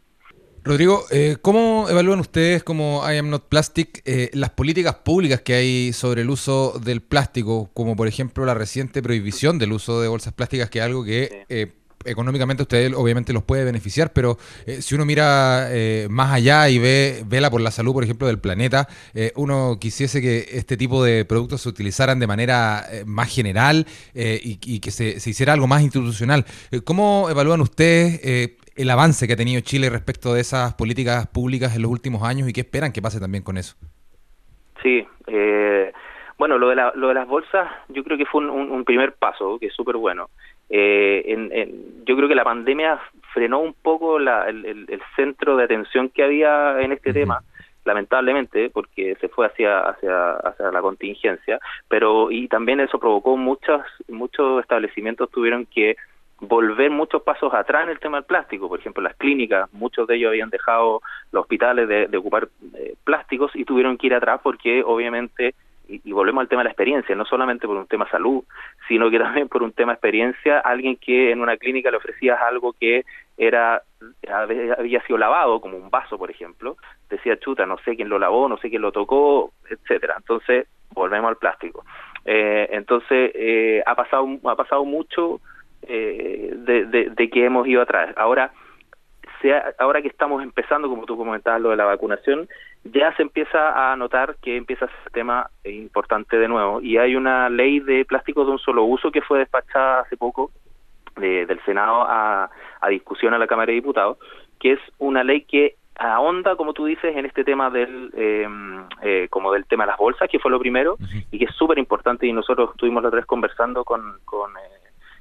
Rodrigo, 0.68 1.06
eh, 1.12 1.38
¿cómo 1.42 1.88
evalúan 1.90 2.20
ustedes 2.20 2.62
como 2.62 3.02
I 3.10 3.18
Am 3.18 3.30
Not 3.30 3.48
Plastic 3.48 4.02
eh, 4.04 4.30
las 4.34 4.50
políticas 4.50 4.96
públicas 4.96 5.40
que 5.42 5.54
hay 5.54 5.94
sobre 5.94 6.24
el 6.24 6.30
uso 6.30 6.78
del 6.84 7.02
plástico, 7.02 7.70
como 7.74 7.96
por 7.96 8.08
ejemplo 8.08 8.46
la 8.46 8.54
reciente 8.54 9.02
prohibición 9.02 9.60
del 9.60 9.72
uso 9.72 10.02
de 10.02 10.10
bolsas 10.10 10.34
plásticas, 10.34 10.70
que 10.70 10.80
es 10.80 10.86
algo 10.86 11.06
que 11.06 11.46
eh, 11.48 11.72
económicamente 12.08 12.64
usted 12.64 12.94
obviamente 12.96 13.34
los 13.34 13.44
puede 13.44 13.64
beneficiar, 13.64 14.14
pero 14.14 14.38
eh, 14.66 14.82
si 14.82 14.96
uno 14.96 15.06
mira 15.06 15.68
eh, 15.70 16.08
más 16.10 16.34
allá 16.34 16.70
y 16.70 16.80
ve 16.80 17.24
vela 17.26 17.50
por 17.50 17.62
la 17.62 17.72
salud, 17.72 17.94
por 17.94 18.04
ejemplo, 18.04 18.28
del 18.28 18.40
planeta, 18.40 18.88
uno 19.36 19.78
quisiese 19.80 20.22
que 20.22 20.46
este 20.52 20.78
tipo 20.78 21.04
de 21.04 21.26
productos 21.26 21.62
se 21.62 21.70
utilizaran 21.70 22.20
de 22.20 22.28
manera 22.28 22.86
más 23.06 23.34
general 23.34 23.86
y, 24.14 24.80
que 24.80 24.92
se, 24.92 25.20
se, 25.20 25.30
hiciera 25.30 25.54
algo 25.54 25.68
más 25.68 25.82
institucional. 25.82 26.46
¿Cómo 26.84 27.28
evalúan 27.30 27.62
ustedes 27.62 28.58
el 28.78 28.90
avance 28.90 29.28
que 29.28 29.34
ha 29.34 29.38
tenido 29.38 29.62
Chile 29.62 29.90
respecto 29.90 30.34
de 30.34 30.42
esas 30.42 30.76
políticas 30.76 31.28
públicas 31.28 31.76
en 31.76 31.82
los 31.82 31.92
últimos 31.92 32.24
años 32.24 32.48
y 32.48 32.54
qué 32.54 32.62
esperan 32.62 32.94
que 32.94 33.02
pase 33.02 33.20
también 33.20 33.44
con 33.44 33.58
eso? 33.58 33.76
Sí, 34.84 35.06
eh, 35.26 35.92
bueno, 36.38 36.58
lo 36.58 36.70
de, 36.70 36.76
la, 36.76 36.92
lo 36.96 37.08
de 37.08 37.16
las 37.16 37.28
bolsas 37.28 37.68
yo 37.90 38.04
creo 38.04 38.18
que 38.18 38.26
fue 38.26 38.48
un, 38.48 38.86
primer 38.86 39.14
paso, 39.14 39.58
que 39.60 39.68
es 39.68 39.74
súper 39.74 39.98
bueno. 39.98 40.30
Eh, 40.70 41.24
en, 41.26 42.06
yo 42.06 42.16
creo 42.16 42.28
que 42.28 42.36
la 42.36 42.44
pandemia 42.44 43.00
frenó 43.34 43.60
un 43.60 43.74
poco 43.74 44.20
la, 44.20 44.48
el, 44.50 45.02
centro 45.16 45.56
de 45.56 45.64
atención 45.64 46.10
que 46.10 46.24
había 46.24 46.82
en 46.82 46.92
este 46.92 47.14
tema, 47.14 47.42
lamentablemente, 47.86 48.70
porque 48.70 49.16
se 49.22 49.30
fue 49.30 49.48
hacia, 49.48 49.80
hacia, 49.80 50.34
hacia 50.34 50.72
la 50.72 50.82
contingencia, 50.82 51.60
pero 51.88 52.32
y 52.32 52.48
también 52.48 52.80
eso 52.80 53.00
provocó 53.00 53.38
muchos, 53.38 53.82
muchos 54.10 54.62
establecimientos 54.62 55.32
tuvieron 55.32 55.66
que 55.66 55.96
volver 56.40 56.92
muchos 56.92 57.24
pasos 57.24 57.54
atrás 57.54 57.84
en 57.84 57.90
el 57.90 58.00
tema 58.00 58.18
del 58.18 58.26
plástico. 58.26 58.70
Por 58.70 58.80
ejemplo, 58.80 59.02
las 59.02 59.16
clínicas, 59.16 59.72
muchos 59.74 60.08
de 60.08 60.16
ellos 60.16 60.30
habían 60.30 60.50
dejado 60.50 61.02
los 61.32 61.42
hospitales 61.42 61.88
de, 61.88 62.18
ocupar 62.18 62.50
eh, 62.76 62.96
plásticos 63.04 63.56
y 63.56 63.66
tuvieron 63.66 63.98
que 63.98 64.08
ir 64.08 64.14
atrás 64.14 64.40
porque 64.44 64.84
obviamente, 64.86 65.56
y, 65.88 66.12
volvemos 66.12 66.41
al 66.41 66.48
tema 66.48 66.62
de 66.62 66.65
la 66.65 66.72
experiencia, 66.72 67.15
no 67.15 67.25
solamente 67.25 67.67
por 67.67 67.77
un 67.77 67.88
tema 67.88 68.10
salud, 68.10 68.44
sino 68.88 69.10
que 69.10 69.20
también 69.20 69.48
por 69.48 69.63
un 69.63 69.72
tema 69.72 69.94
experiencia, 69.94 70.60
alguien 70.60 70.98
que 70.98 71.32
en 71.32 71.41
una 71.41 71.58
clínica 71.58 71.91
le 71.91 71.98
ofrecías 71.98 72.39
algo 72.41 72.74
que 72.74 73.06
era 73.38 73.82
había 74.77 75.01
sido 75.06 75.17
lavado, 75.17 75.60
como 75.60 75.77
un 75.77 75.89
vaso, 75.89 76.17
por 76.17 76.29
ejemplo, 76.29 76.77
decía, 77.10 77.38
chuta, 77.39 77.65
no 77.65 77.77
sé 77.79 77.96
quién 77.96 78.10
lo 78.10 78.20
lavó, 78.20 78.48
no 78.48 78.58
sé 78.58 78.70
quién 78.70 78.82
lo 78.82 78.91
tocó, 78.91 79.51
etcétera. 79.70 80.15
Entonces, 80.17 80.67
volvemos 80.94 81.29
al 81.29 81.38
plástico. 81.38 81.84
Eh, 82.25 82.67
entonces, 82.72 83.32
eh, 83.34 83.82
ha 83.86 83.96
pasado 83.96 84.27
ha 84.46 84.56
pasado 84.56 84.86
mucho 84.86 85.39
eh, 85.84 86.53
de, 86.56 87.29
que 87.29 87.46
hemos 87.46 87.67
ido 87.67 87.82
atrás. 87.82 88.13
Ahora, 88.17 88.51
sea, 89.41 89.74
ahora 89.77 90.01
que 90.01 90.08
estamos 90.08 90.44
empezando, 90.44 90.89
como 90.89 91.06
tú 91.06 91.17
comentabas, 91.17 91.62
lo 91.62 91.70
de 91.70 91.75
la 91.75 91.86
vacunación, 91.86 92.48
ya 92.91 93.15
se 93.15 93.24
empieza 93.24 93.91
a 93.91 93.96
notar 93.96 94.36
que 94.41 94.58
empieza 94.58 94.86
a 94.86 94.88
ser 94.89 95.12
tema 95.12 95.50
importante 95.63 96.38
de 96.38 96.48
nuevo. 96.48 96.82
Y 96.82 96.98
hay 96.98 97.15
una 97.15 97.50
ley 97.50 97.79
de 97.79 98.06
plástico 98.06 98.46
de 98.46 98.51
un 98.51 98.60
solo 98.60 98.84
uso 98.84 99.12
que 99.12 99.22
fue 99.22 99.39
despachada 99.39 100.01
hace 100.01 100.17
poco 100.17 100.51
del 101.15 101.60
Senado 101.65 102.06
a, 102.08 102.50
discusión 102.89 103.34
a 103.34 103.38
la 103.38 103.48
Cámara 103.48 103.67
de 103.67 103.75
Diputados, 103.75 104.17
que 104.60 104.74
es 104.74 104.79
una 105.00 105.24
ley 105.24 105.41
que 105.41 105.75
ahonda, 105.96 106.56
como 106.56 106.74
tú 106.74 106.86
dices, 106.86 107.15
en 107.15 107.25
este 107.25 107.44
tema 107.44 107.70
del 107.70 108.12
em, 108.15 108.86
eh, 109.01 109.27
como 109.29 109.51
del 109.51 109.65
tema 109.65 109.84
de 109.84 109.91
las 109.91 109.98
bolsas, 109.98 110.29
que 110.29 110.39
fue 110.39 110.51
lo 110.51 110.60
primero, 110.60 110.96
y 111.32 111.39
que 111.39 111.46
es 111.46 111.56
súper 111.56 111.79
importante, 111.79 112.27
y 112.27 112.34
nosotros 112.34 112.70
estuvimos 112.72 113.01
los 113.01 113.12
tres 113.12 113.25
conversando 113.25 113.84
con, 113.84 114.20
con 114.25 114.51
eh, 114.51 114.76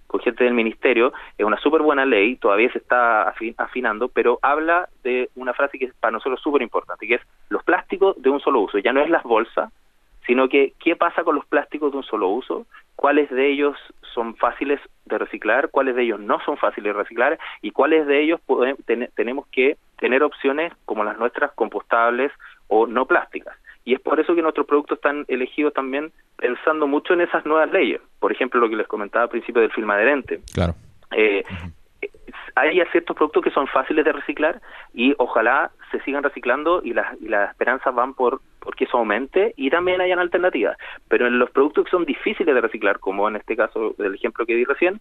con 0.06 0.20
gente 0.20 0.44
del 0.44 0.54
ministerio, 0.54 1.12
es 1.36 1.44
una 1.44 1.58
súper 1.58 1.82
buena 1.82 2.04
ley, 2.04 2.36
todavía 2.36 2.70
se 2.72 2.78
está 2.78 3.32
afinando, 3.56 4.08
pero 4.08 4.38
habla 4.42 4.88
de 5.02 5.30
una 5.34 5.54
frase 5.54 5.78
que 5.78 5.86
es 5.86 5.94
para 5.94 6.12
nosotros 6.12 6.40
súper 6.40 6.62
importante, 6.62 7.06
que 7.06 7.14
es 7.14 7.22
los 7.48 7.62
plásticos 7.64 8.20
de 8.20 8.30
un 8.30 8.40
solo 8.40 8.60
uso. 8.60 8.78
Ya 8.78 8.92
no 8.92 9.00
es 9.00 9.10
las 9.10 9.22
bolsas, 9.22 9.72
sino 10.26 10.48
que 10.48 10.74
qué 10.82 10.96
pasa 10.96 11.24
con 11.24 11.36
los 11.36 11.46
plásticos 11.46 11.92
de 11.92 11.98
un 11.98 12.04
solo 12.04 12.28
uso, 12.28 12.66
cuáles 12.96 13.30
de 13.30 13.50
ellos 13.50 13.76
son 14.14 14.34
fáciles 14.36 14.80
de 15.04 15.18
reciclar, 15.18 15.70
cuáles 15.70 15.94
de 15.94 16.02
ellos 16.02 16.20
no 16.20 16.40
son 16.40 16.56
fáciles 16.56 16.94
de 16.94 16.98
reciclar 16.98 17.38
y 17.62 17.70
cuáles 17.70 18.06
de 18.06 18.22
ellos 18.22 18.40
tenemos 19.14 19.46
que 19.48 19.76
tener 19.98 20.22
opciones 20.22 20.72
como 20.84 21.04
las 21.04 21.18
nuestras 21.18 21.52
compostables 21.52 22.32
o 22.68 22.86
no 22.86 23.06
plásticas. 23.06 23.56
Y 23.84 23.94
es 23.94 24.00
por 24.00 24.18
eso 24.18 24.34
que 24.34 24.42
nuestros 24.42 24.66
productos 24.66 24.98
están 24.98 25.24
elegidos 25.28 25.72
también 25.72 26.10
pensando 26.36 26.86
mucho 26.86 27.14
en 27.14 27.22
esas 27.22 27.44
nuevas 27.46 27.70
leyes. 27.70 28.00
Por 28.18 28.32
ejemplo, 28.32 28.60
lo 28.60 28.68
que 28.68 28.76
les 28.76 28.86
comentaba 28.86 29.24
al 29.24 29.30
principio 29.30 29.62
del 29.62 29.72
film 29.72 29.90
adherente. 29.90 30.40
Claro. 30.52 30.74
Eh, 31.12 31.44
Hay 32.54 32.80
ciertos 32.90 33.16
productos 33.16 33.44
que 33.44 33.50
son 33.50 33.66
fáciles 33.66 34.04
de 34.04 34.12
reciclar 34.12 34.60
y 34.94 35.14
ojalá 35.18 35.70
se 35.90 36.00
sigan 36.00 36.22
reciclando 36.22 36.80
y 36.82 36.94
las, 36.94 37.20
y 37.20 37.28
las 37.28 37.50
esperanzas 37.50 37.94
van 37.94 38.14
por 38.14 38.40
porque 38.60 38.84
eso 38.84 38.98
aumente 38.98 39.54
y 39.56 39.70
también 39.70 40.00
hayan 40.00 40.18
alternativas. 40.18 40.76
Pero 41.08 41.26
en 41.26 41.38
los 41.38 41.50
productos 41.50 41.84
que 41.84 41.90
son 41.90 42.04
difíciles 42.04 42.52
de 42.54 42.60
reciclar, 42.60 42.98
como 42.98 43.28
en 43.28 43.36
este 43.36 43.56
caso 43.56 43.94
del 43.98 44.14
ejemplo 44.14 44.44
que 44.44 44.56
di 44.56 44.64
recién, 44.64 45.00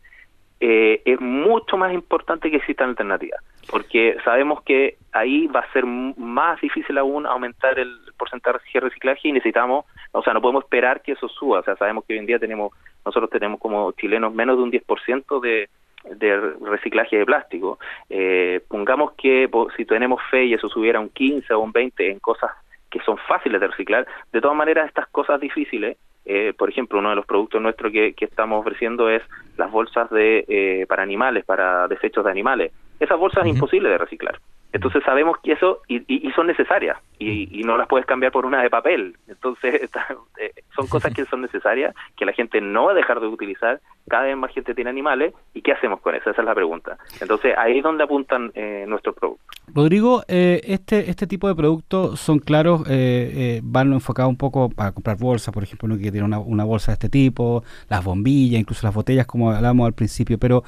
eh, 0.60 1.02
es 1.04 1.20
mucho 1.20 1.76
más 1.76 1.94
importante 1.94 2.52
que 2.52 2.58
existan 2.58 2.90
alternativas, 2.90 3.42
porque 3.70 4.18
sabemos 4.24 4.62
que 4.64 4.98
ahí 5.12 5.48
va 5.48 5.62
a 5.62 5.74
ser 5.74 5.86
más 5.86 6.62
difícil 6.62 6.98
aún 6.98 7.26
aumentar 7.26 7.78
el 7.80 8.00
porcentaje 8.16 8.60
de 8.74 8.80
reciclaje 8.80 9.28
y 9.28 9.32
necesitamos, 9.32 9.86
o 10.12 10.22
sea, 10.24 10.34
no 10.34 10.42
podemos 10.42 10.64
esperar 10.64 11.02
que 11.02 11.14
eso 11.14 11.28
suba, 11.28 11.60
o 11.60 11.64
sea, 11.64 11.76
sabemos 11.76 12.06
que 12.06 12.14
hoy 12.14 12.20
en 12.20 12.26
día 12.26 12.40
tenemos, 12.40 12.72
nosotros 13.06 13.30
tenemos 13.30 13.60
como 13.60 13.92
chilenos 13.94 14.34
menos 14.34 14.58
de 14.58 14.64
un 14.64 14.72
10% 14.72 15.40
de, 15.42 15.70
de 16.16 16.40
reciclaje 16.62 17.18
de 17.18 17.26
plástico. 17.26 17.80
Eh, 18.10 18.62
pongamos 18.68 19.14
que 19.14 19.50
si 19.78 19.86
tenemos 19.86 20.22
fe 20.30 20.46
y 20.46 20.54
eso 20.54 20.70
subiera 20.70 21.00
un 21.00 21.10
15 21.10 21.54
o 21.54 21.60
un 21.60 21.72
20 21.72 22.12
en 22.12 22.20
cosas 22.20 22.52
que 22.90 23.00
son 23.02 23.18
fáciles 23.18 23.60
de 23.60 23.68
reciclar, 23.68 24.08
de 24.32 24.42
todas 24.42 24.56
maneras 24.56 24.88
estas 24.88 25.08
cosas 25.08 25.40
difíciles 25.40 25.98
eh, 26.26 26.54
por 26.58 26.70
ejemplo, 26.70 27.00
uno 27.00 27.12
de 27.12 27.16
los 27.16 27.26
productos 27.26 27.62
nuestros 27.62 27.92
que, 27.92 28.14
que 28.14 28.26
estamos 28.26 28.60
ofreciendo 28.60 29.10
es 29.10 29.22
las 29.58 29.72
bolsas 29.72 30.10
de 30.10 30.44
eh, 30.48 30.86
para 30.88 31.04
animales, 31.04 31.46
para 31.46 31.88
desechos 31.88 32.26
de 32.26 32.32
animales. 32.32 32.72
Esas 33.00 33.20
bolsas 33.20 33.46
es 33.46 33.54
imposible 33.54 33.90
de 33.90 33.98
reciclar. 33.98 34.40
Entonces 34.74 35.04
sabemos 35.06 35.38
que 35.42 35.54
eso, 35.54 35.82
y, 35.88 36.04
y, 36.08 36.30
son 36.32 36.48
necesarias, 36.48 36.98
y, 37.18 37.60
y, 37.60 37.64
no 37.64 37.78
las 37.78 37.88
puedes 37.88 38.06
cambiar 38.06 38.34
por 38.34 38.46
una 38.46 38.62
de 38.62 38.70
papel. 38.70 39.16
Entonces 39.28 39.90
eh, 40.38 40.52
son 40.76 40.88
cosas 40.88 41.14
que 41.14 41.24
son 41.26 41.42
necesarias, 41.42 41.96
que 42.18 42.26
la 42.26 42.34
gente 42.34 42.60
no 42.60 42.86
va 42.86 42.92
a 42.92 42.96
dejar 42.96 43.22
de 43.22 43.28
utilizar, 43.28 43.80
cada 44.10 44.24
vez 44.24 44.36
más 44.36 44.52
gente 44.52 44.76
tiene 44.76 44.90
animales, 44.90 45.34
¿y 45.54 45.62
qué 45.62 45.72
hacemos 45.72 46.02
con 46.02 46.14
eso? 46.14 46.30
Esa 46.30 46.42
es 46.42 46.46
la 46.46 46.54
pregunta. 46.54 46.98
Entonces 47.22 47.56
ahí 47.58 47.78
es 47.78 47.84
donde 47.84 48.04
apuntan 48.04 48.52
eh, 48.54 48.86
nuestros 48.88 49.16
productos. 49.16 49.46
Rodrigo, 49.74 50.24
eh, 50.28 50.62
este, 50.66 51.10
este 51.10 51.26
tipo 51.26 51.48
de 51.48 51.56
productos 51.56 52.20
son 52.20 52.40
claros, 52.40 52.84
eh, 52.90 53.62
van 53.64 53.94
enfocados 53.94 54.30
un 54.30 54.38
poco 54.38 54.70
para 54.70 54.92
comprar 54.92 55.18
bolsas, 55.18 55.54
por 55.54 55.64
ejemplo, 55.64 55.86
uno 55.86 55.98
que 55.98 56.12
tiene 56.12 56.24
una, 56.24 56.40
una 56.40 56.66
bolsa 56.66 56.92
de 56.92 56.94
este 56.96 57.10
tipo, 57.10 57.64
las 57.90 58.04
bombillas, 58.04 58.60
incluso 58.60 58.86
las 58.86 58.94
botellas, 58.94 59.26
como 59.26 59.52
hablábamos 59.52 59.88
al 59.88 59.94
principio, 59.94 60.38
pero 60.38 60.64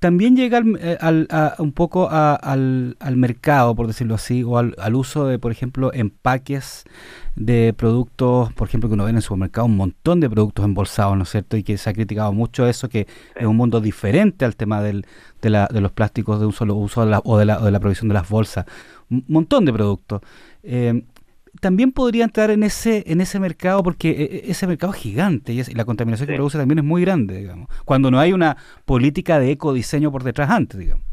también 0.00 0.34
llega 0.34 0.62
eh, 0.80 0.96
al, 0.98 1.28
un 1.58 1.72
poco 1.72 2.08
al, 2.10 2.96
al, 2.98 3.16
mercado, 3.16 3.74
por 3.74 3.86
decirlo 3.86 4.14
así, 4.14 4.42
o 4.42 4.56
al, 4.56 4.94
uso 4.94 5.26
de, 5.26 5.38
por 5.38 5.52
ejemplo, 5.52 5.92
empaques 5.92 6.84
de 7.36 7.74
productos, 7.76 8.50
por 8.54 8.66
ejemplo, 8.66 8.88
que 8.88 8.94
uno 8.94 9.04
ve 9.04 9.10
en 9.10 9.16
el 9.16 9.22
supermercado, 9.22 9.66
un 9.66 9.76
montón 9.76 10.20
de 10.20 10.30
productos 10.30 10.64
embolsados, 10.64 11.18
¿no 11.18 11.24
es 11.24 11.30
cierto? 11.30 11.58
Y 11.58 11.62
que 11.62 11.76
se 11.76 11.90
ha 11.90 11.92
criticado 11.92 12.32
mucho 12.32 12.66
eso, 12.66 12.88
que 12.88 13.06
es 13.36 13.46
un 13.46 13.56
mundo 13.56 13.82
diferente 13.82 14.46
al 14.46 14.56
tema 14.56 14.80
del, 14.80 15.04
de, 15.42 15.50
la, 15.50 15.68
de 15.70 15.82
los 15.82 15.92
plásticos 15.92 16.40
de 16.40 16.46
un 16.46 16.52
solo 16.54 16.76
uso 16.76 17.02
o, 17.02 17.04
de 17.04 17.10
la, 17.44 17.58
o 17.58 17.64
de 17.66 17.70
la 17.70 17.80
provisión 17.80 18.08
de 18.08 18.14
las 18.14 18.28
bolsas. 18.28 18.64
Un 19.10 19.24
montón 19.28 19.66
de 19.66 19.72
productos. 19.74 20.22
Eh, 20.62 21.04
también 21.60 21.92
podría 21.92 22.24
entrar 22.24 22.50
en 22.50 22.62
ese 22.62 23.04
en 23.06 23.20
ese 23.20 23.38
mercado 23.38 23.82
porque 23.82 24.10
e, 24.10 24.22
e, 24.22 24.50
ese 24.50 24.66
mercado 24.66 24.92
es 24.92 24.98
gigante 24.98 25.52
y, 25.52 25.62
la 25.74 25.84
contaminación 25.84 26.28
que 26.28 26.34
produce 26.34 26.58
también 26.58 26.78
es 26.78 26.84
muy 26.84 27.02
grande, 27.02 27.38
digamos, 27.38 27.68
cuando 27.84 28.10
no 28.10 28.18
hay 28.18 28.32
una 28.32 28.56
política 28.84 29.38
de 29.38 29.52
ecodiseño 29.52 30.10
por 30.10 30.24
detrás 30.24 30.50
antes, 30.50 30.78
digamos. 30.78 31.09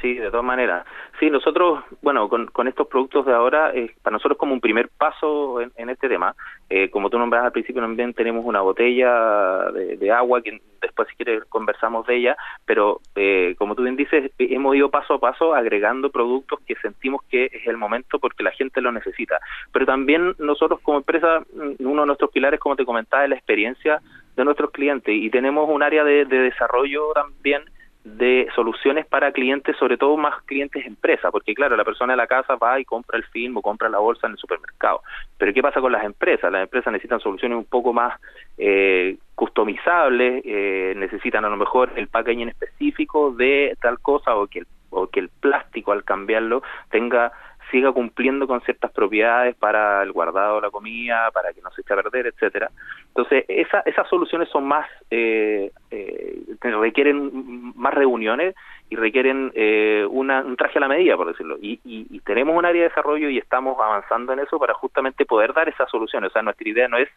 Sí, 0.00 0.14
de 0.14 0.30
todas 0.30 0.44
maneras. 0.44 0.86
Sí, 1.18 1.28
nosotros, 1.28 1.84
bueno, 2.00 2.28
con, 2.28 2.46
con 2.46 2.68
estos 2.68 2.86
productos 2.88 3.26
de 3.26 3.34
ahora, 3.34 3.72
eh, 3.74 3.94
para 4.02 4.14
nosotros 4.14 4.38
como 4.38 4.54
un 4.54 4.60
primer 4.60 4.88
paso 4.88 5.60
en, 5.60 5.90
este 5.90 6.08
tema, 6.08 6.34
eh, 6.70 6.88
como 6.88 7.10
tú 7.10 7.18
nombras 7.18 7.44
al 7.44 7.52
principio, 7.52 7.82
también 7.82 8.14
tenemos 8.14 8.44
una 8.46 8.62
botella 8.62 9.70
de, 9.72 10.10
agua, 10.10 10.40
que 10.40 10.58
después 10.80 11.06
si 11.08 11.16
quieres 11.16 11.44
conversamos 11.46 12.06
de 12.06 12.16
ella, 12.16 12.36
pero 12.64 13.00
eh, 13.14 13.54
como 13.58 13.74
tú 13.74 13.82
bien 13.82 13.96
dices, 13.96 14.32
hemos 14.38 14.74
ido 14.74 14.90
paso 14.90 15.14
a 15.14 15.20
paso 15.20 15.54
agregando 15.54 16.10
productos 16.10 16.60
que 16.66 16.76
sentimos 16.76 17.22
que 17.28 17.50
es 17.52 17.66
el 17.66 17.76
momento 17.76 18.18
porque 18.18 18.42
la 18.42 18.52
gente 18.52 18.80
lo 18.80 18.92
necesita. 18.92 19.38
Pero 19.72 19.84
también 19.84 20.34
nosotros 20.38 20.80
como 20.80 20.98
empresa, 20.98 21.40
mm, 21.40 21.86
uno 21.86 22.02
de 22.02 22.06
nuestros 22.06 22.30
pilares, 22.30 22.58
como 22.58 22.76
te 22.76 22.86
comentaba, 22.86 23.24
es 23.24 23.30
la 23.30 23.36
experiencia 23.36 24.00
de 24.34 24.44
nuestros 24.44 24.70
clientes 24.70 25.14
y 25.14 25.28
tenemos 25.28 25.68
un 25.68 25.82
área 25.82 26.04
de, 26.04 26.24
de 26.24 26.38
desarrollo 26.38 27.12
también 27.12 27.62
de 28.04 28.48
soluciones 28.54 29.06
para 29.06 29.30
clientes, 29.32 29.76
sobre 29.76 29.98
todo 29.98 30.16
más 30.16 30.42
clientes 30.44 30.86
empresas, 30.86 31.30
porque 31.30 31.54
claro, 31.54 31.76
la 31.76 31.84
persona 31.84 32.14
de 32.14 32.16
la 32.16 32.26
casa 32.26 32.56
va 32.56 32.80
y 32.80 32.84
compra 32.84 33.18
el 33.18 33.24
film 33.24 33.58
o 33.58 33.62
compra 33.62 33.88
la 33.88 33.98
bolsa 33.98 34.26
en 34.26 34.32
el 34.32 34.38
supermercado. 34.38 35.02
Pero 35.36 35.52
¿qué 35.52 35.62
pasa 35.62 35.80
con 35.80 35.92
las 35.92 36.04
empresas? 36.04 36.50
Las 36.50 36.62
empresas 36.62 36.92
necesitan 36.92 37.20
soluciones 37.20 37.58
un 37.58 37.66
poco 37.66 37.92
más 37.92 38.18
eh, 38.56 39.18
customizables, 39.34 40.42
eh, 40.46 40.94
necesitan 40.96 41.44
a 41.44 41.50
lo 41.50 41.56
mejor 41.56 41.92
el 41.96 42.08
packaging 42.08 42.48
específico 42.48 43.32
de 43.32 43.76
tal 43.82 44.00
cosa 44.00 44.34
o 44.34 44.46
que 44.46 44.60
el, 44.60 44.66
o 44.90 45.08
que 45.08 45.20
el 45.20 45.28
plástico 45.28 45.92
al 45.92 46.04
cambiarlo 46.04 46.62
tenga 46.90 47.32
siga 47.70 47.92
cumpliendo 47.92 48.46
con 48.46 48.60
ciertas 48.62 48.90
propiedades 48.90 49.54
para 49.56 50.02
el 50.02 50.12
guardado 50.12 50.56
de 50.56 50.62
la 50.62 50.70
comida, 50.70 51.30
para 51.32 51.52
que 51.52 51.60
no 51.60 51.70
se 51.70 51.82
eche 51.82 51.92
a 51.92 52.02
perder, 52.02 52.26
etcétera. 52.26 52.70
Entonces, 53.08 53.44
esa, 53.48 53.80
esas 53.80 54.08
soluciones 54.08 54.48
son 54.48 54.66
más, 54.66 54.88
eh, 55.10 55.70
eh, 55.90 56.42
requieren 56.60 57.72
más 57.76 57.94
reuniones 57.94 58.54
y 58.90 58.96
requieren 58.96 59.52
eh, 59.54 60.06
una, 60.10 60.42
un 60.42 60.56
traje 60.56 60.78
a 60.78 60.80
la 60.80 60.88
medida, 60.88 61.16
por 61.16 61.28
decirlo. 61.28 61.56
Y, 61.60 61.80
y, 61.84 62.20
tenemos 62.20 62.56
un 62.56 62.64
área 62.64 62.82
de 62.82 62.88
desarrollo 62.88 63.28
y 63.30 63.38
estamos 63.38 63.78
avanzando 63.80 64.32
en 64.32 64.40
eso 64.40 64.58
para 64.58 64.74
justamente 64.74 65.24
poder 65.24 65.52
dar 65.52 65.68
esas 65.68 65.88
soluciones. 65.90 66.30
O 66.30 66.32
sea, 66.32 66.42
nuestra 66.42 66.68
idea 66.68 66.88
no 66.88 66.98
es 66.98 67.08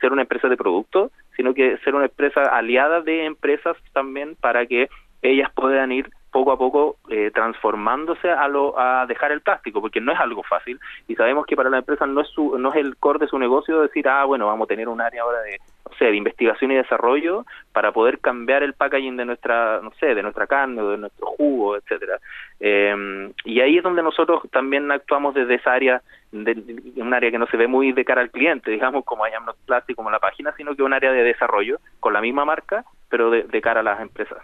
ser 0.00 0.12
una 0.12 0.22
empresa 0.22 0.48
de 0.48 0.56
producto, 0.56 1.10
sino 1.36 1.54
que 1.54 1.78
ser 1.78 1.94
una 1.94 2.04
empresa 2.04 2.42
aliada 2.42 3.00
de 3.00 3.24
empresas 3.24 3.76
también 3.92 4.36
para 4.40 4.66
que 4.66 4.88
ellas 5.22 5.50
puedan 5.54 5.90
ir 5.92 6.10
poco 6.30 6.50
a 6.50 6.58
poco 6.58 6.96
eh, 7.10 7.30
transformándose 7.32 8.30
a, 8.30 8.48
lo, 8.48 8.78
a 8.78 9.06
dejar 9.06 9.32
el 9.32 9.42
plástico, 9.42 9.80
porque 9.80 10.00
no 10.00 10.12
es 10.12 10.18
algo 10.18 10.42
fácil 10.42 10.80
y 11.06 11.14
sabemos 11.14 11.46
que 11.46 11.54
para 11.54 11.70
la 11.70 11.78
empresa 11.78 12.06
no 12.06 12.22
es, 12.22 12.28
su, 12.28 12.58
no 12.58 12.70
es 12.70 12.76
el 12.76 12.96
core 12.96 13.20
de 13.20 13.28
su 13.28 13.38
negocio 13.38 13.82
decir, 13.82 14.08
ah, 14.08 14.24
bueno, 14.24 14.46
vamos 14.46 14.64
a 14.64 14.68
tener 14.68 14.88
un 14.88 15.00
área 15.00 15.22
ahora 15.22 15.42
de, 15.42 15.60
sé, 16.02 16.10
de 16.10 16.16
investigación 16.16 16.72
y 16.72 16.76
desarrollo 16.76 17.44
para 17.72 17.92
poder 17.92 18.18
cambiar 18.18 18.62
el 18.62 18.74
packaging 18.74 19.16
de 19.16 19.24
nuestra, 19.24 19.80
no 19.82 19.92
sé, 20.00 20.14
de 20.14 20.22
nuestra 20.22 20.46
carne 20.46 20.82
o 20.82 20.90
de 20.90 20.98
nuestro 20.98 21.26
jugo, 21.26 21.76
etcétera. 21.76 22.18
Eh, 22.60 23.30
y 23.44 23.60
ahí 23.60 23.78
es 23.78 23.82
donde 23.82 24.02
nosotros 24.02 24.42
también 24.50 24.90
actuamos 24.90 25.34
desde 25.34 25.54
esa 25.54 25.72
área, 25.72 26.02
de, 26.32 26.80
un 26.96 27.14
área 27.14 27.30
que 27.30 27.38
no 27.38 27.46
se 27.46 27.56
ve 27.56 27.66
muy 27.66 27.92
de 27.92 28.04
cara 28.04 28.22
al 28.22 28.30
cliente, 28.30 28.70
digamos, 28.70 29.04
como 29.04 29.24
hay 29.24 29.32
Plastic, 29.66 29.96
como 29.96 30.10
la 30.10 30.18
página, 30.18 30.52
sino 30.56 30.74
que 30.74 30.82
un 30.82 30.92
área 30.92 31.12
de 31.12 31.22
desarrollo 31.22 31.78
con 32.00 32.12
la 32.12 32.20
misma 32.20 32.44
marca, 32.44 32.84
pero 33.08 33.30
de 33.30 33.60
cara 33.60 33.80
a 33.80 33.84
las 33.84 34.00
empresas. 34.00 34.38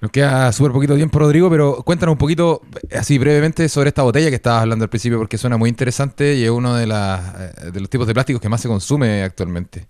Nos 0.00 0.12
queda 0.12 0.52
súper 0.52 0.72
poquito 0.72 0.94
tiempo, 0.94 1.18
Rodrigo, 1.18 1.50
pero 1.50 1.82
cuéntanos 1.84 2.12
un 2.12 2.18
poquito, 2.18 2.60
así 2.92 3.18
brevemente, 3.18 3.68
sobre 3.68 3.88
esta 3.88 4.02
botella 4.02 4.28
que 4.28 4.36
estabas 4.36 4.62
hablando 4.62 4.84
al 4.84 4.88
principio, 4.88 5.18
porque 5.18 5.38
suena 5.38 5.56
muy 5.56 5.68
interesante 5.68 6.34
y 6.34 6.44
es 6.44 6.50
uno 6.50 6.76
de, 6.76 6.86
las, 6.86 7.72
de 7.72 7.80
los 7.80 7.90
tipos 7.90 8.06
de 8.06 8.14
plásticos 8.14 8.40
que 8.40 8.48
más 8.48 8.62
se 8.62 8.68
consume 8.68 9.24
actualmente. 9.24 9.86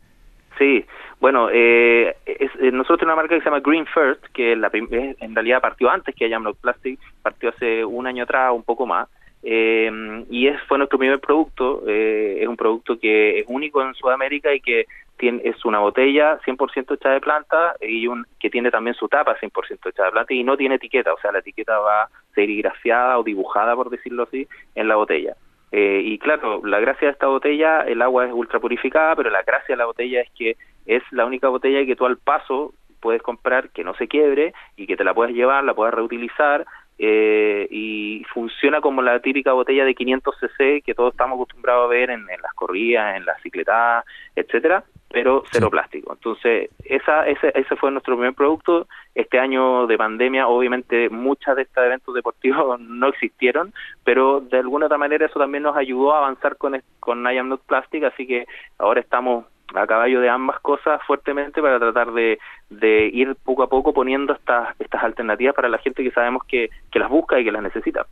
Sí, 0.59 0.85
bueno, 1.21 1.49
eh, 1.51 2.17
eh, 2.27 2.71
nosotros 2.73 2.99
tenemos 2.99 3.03
una 3.03 3.17
marca 3.17 3.35
que 3.35 3.41
se 3.41 3.47
llama 3.47 3.61
Green 3.61 3.87
First, 3.87 4.25
que 4.33 4.53
en 4.53 5.35
realidad 5.35 5.61
partió 5.61 5.91
antes 5.91 6.15
que 6.15 6.27
Ayamlock 6.27 6.59
Plastic, 6.59 7.01
partió 7.23 7.51
hace 7.51 7.85
un 7.85 8.07
año 8.07 8.25
atrás, 8.25 8.53
un 8.55 8.63
poco 8.63 8.87
más, 8.87 9.09
eh, 9.43 10.25
y 10.31 10.49
es, 10.49 10.61
fue 10.63 10.79
nuestro 10.79 10.99
primer 10.99 11.21
producto, 11.21 11.83
eh, 11.87 12.39
es 12.41 12.49
un 12.49 12.57
producto 12.57 12.99
que 12.99 13.41
es 13.41 13.47
único 13.49 13.83
en 13.83 13.95
Sudamérica 13.95 14.53
y 14.53 14.61
que 14.61 14.87
tiene, 15.17 15.43
es 15.45 15.65
una 15.65 15.79
botella 15.79 16.41
100% 16.45 16.95
hecha 16.95 17.11
de 17.11 17.21
planta 17.21 17.75
y 17.81 18.07
un, 18.07 18.27
que 18.39 18.51
tiene 18.51 18.71
también 18.71 18.95
su 18.95 19.09
tapa 19.09 19.37
100% 19.39 19.91
hecha 19.91 20.05
de 20.05 20.11
planta 20.11 20.35
y 20.35 20.45
no 20.45 20.57
tiene 20.57 20.77
etiqueta, 20.77 21.13
o 21.13 21.21
sea, 21.21 21.33
la 21.33 21.41
etiqueta 21.41 21.79
va 21.79 22.09
serigrafiada 22.35 23.19
o 23.19 23.25
dibujada, 23.25 23.75
por 23.75 23.91
decirlo 23.91 24.25
así, 24.25 24.47
en 24.75 24.89
la 24.89 24.97
botella. 24.97 25.35
Eh, 25.71 26.01
y 26.03 26.19
claro, 26.19 26.65
la 26.65 26.81
gracia 26.81 27.09
de 27.09 27.13
esta 27.13 27.27
botella, 27.27 27.83
el 27.83 28.01
agua 28.01 28.27
es 28.27 28.33
ultra 28.33 28.59
purificada, 28.59 29.15
pero 29.17 29.31
la 29.31 29.43
gracia 29.43 29.75
de 29.75 29.77
la 29.77 29.87
botella 29.87 30.23
es 30.23 30.31
que 30.31 30.57
es 30.89 31.03
la 31.13 31.27
única 31.27 31.49
botella 31.49 31.87
que 31.87 31.95
tú 31.95 32.07
al 32.07 32.17
paso 32.17 32.75
puedes 33.01 33.23
comprar 33.23 33.69
que 33.71 33.85
no 33.85 33.95
se 33.95 34.09
quiebre 34.09 34.55
y 34.77 34.87
que 34.87 34.97
te 34.97 35.05
la 35.05 35.15
puedes 35.15 35.35
llevar, 35.35 35.63
la 35.63 35.75
puedes 35.75 35.95
reutilizar 35.95 36.67
eh, 36.99 37.69
y 37.71 38.25
funciona 38.33 38.81
como 38.81 39.03
la 39.03 39.21
típica 39.21 39.53
botella 39.53 39.85
de 39.85 39.95
500 39.95 40.35
cc 40.41 40.83
que 40.83 40.95
todos 40.95 41.13
estamos 41.13 41.37
acostumbrados 41.37 41.85
a 41.85 41.89
ver 41.89 42.11
en, 42.11 42.27
las 42.27 42.53
corridas, 42.55 43.17
en 43.17 43.25
las 43.25 43.41
cicletadas, 43.43 44.05
etcétera, 44.35 44.83
pero 45.11 45.45
cero 45.53 45.71
plástico. 45.71 46.13
Entonces, 46.13 46.71
esa, 46.85 47.29
ese, 47.29 47.53
ese 47.55 47.77
fue 47.77 47.93
nuestro 47.93 48.17
primer 48.17 48.35
producto. 48.35 48.89
Este 49.15 49.39
año 49.39 49.87
de 49.87 49.97
pandemia, 49.97 50.49
obviamente, 50.49 51.09
muchos 51.09 51.55
de 51.55 51.63
estos 51.63 51.85
eventos 51.85 52.15
deportivos 52.15 52.81
no 52.81 53.09
existieron, 53.09 53.73
pero 54.05 54.41
de 54.41 54.59
alguna 54.59 54.87
otra 54.87 54.99
manera 54.99 55.27
eso 55.27 55.39
también 55.39 55.63
nos 55.63 55.77
ayudó 55.77 56.15
a 56.15 56.19
avanzar 56.19 56.57
con, 56.57 56.83
con 56.99 57.23
I 57.31 57.39
Am 57.39 57.49
Not 57.49 57.63
Plastic, 57.67 58.05
así 58.05 58.27
que 58.27 58.47
ahora 58.79 59.01
estamos 59.01 59.45
a 59.75 59.87
caballo 59.87 60.21
de 60.21 60.29
ambas 60.29 60.61
cosas 60.61 61.01
fuertemente 61.07 61.61
para 61.61 61.79
tratar 61.79 62.13
de, 62.13 62.39
de 62.71 63.11
ir 63.13 63.37
poco 63.45 63.63
a 63.63 63.69
poco 63.69 63.93
poniendo 63.93 64.33
estas, 64.33 64.75
estas 64.79 65.03
alternativas 65.03 65.55
para 65.55 65.69
la 65.69 65.79
gente 65.79 66.03
que 66.03 66.11
sabemos 66.11 66.43
que, 66.45 66.71
que 66.91 66.99
las 66.99 67.11
busca 67.11 67.39
y 67.39 67.45
que 67.45 67.53
las 67.53 67.63
necesita. 67.63 68.07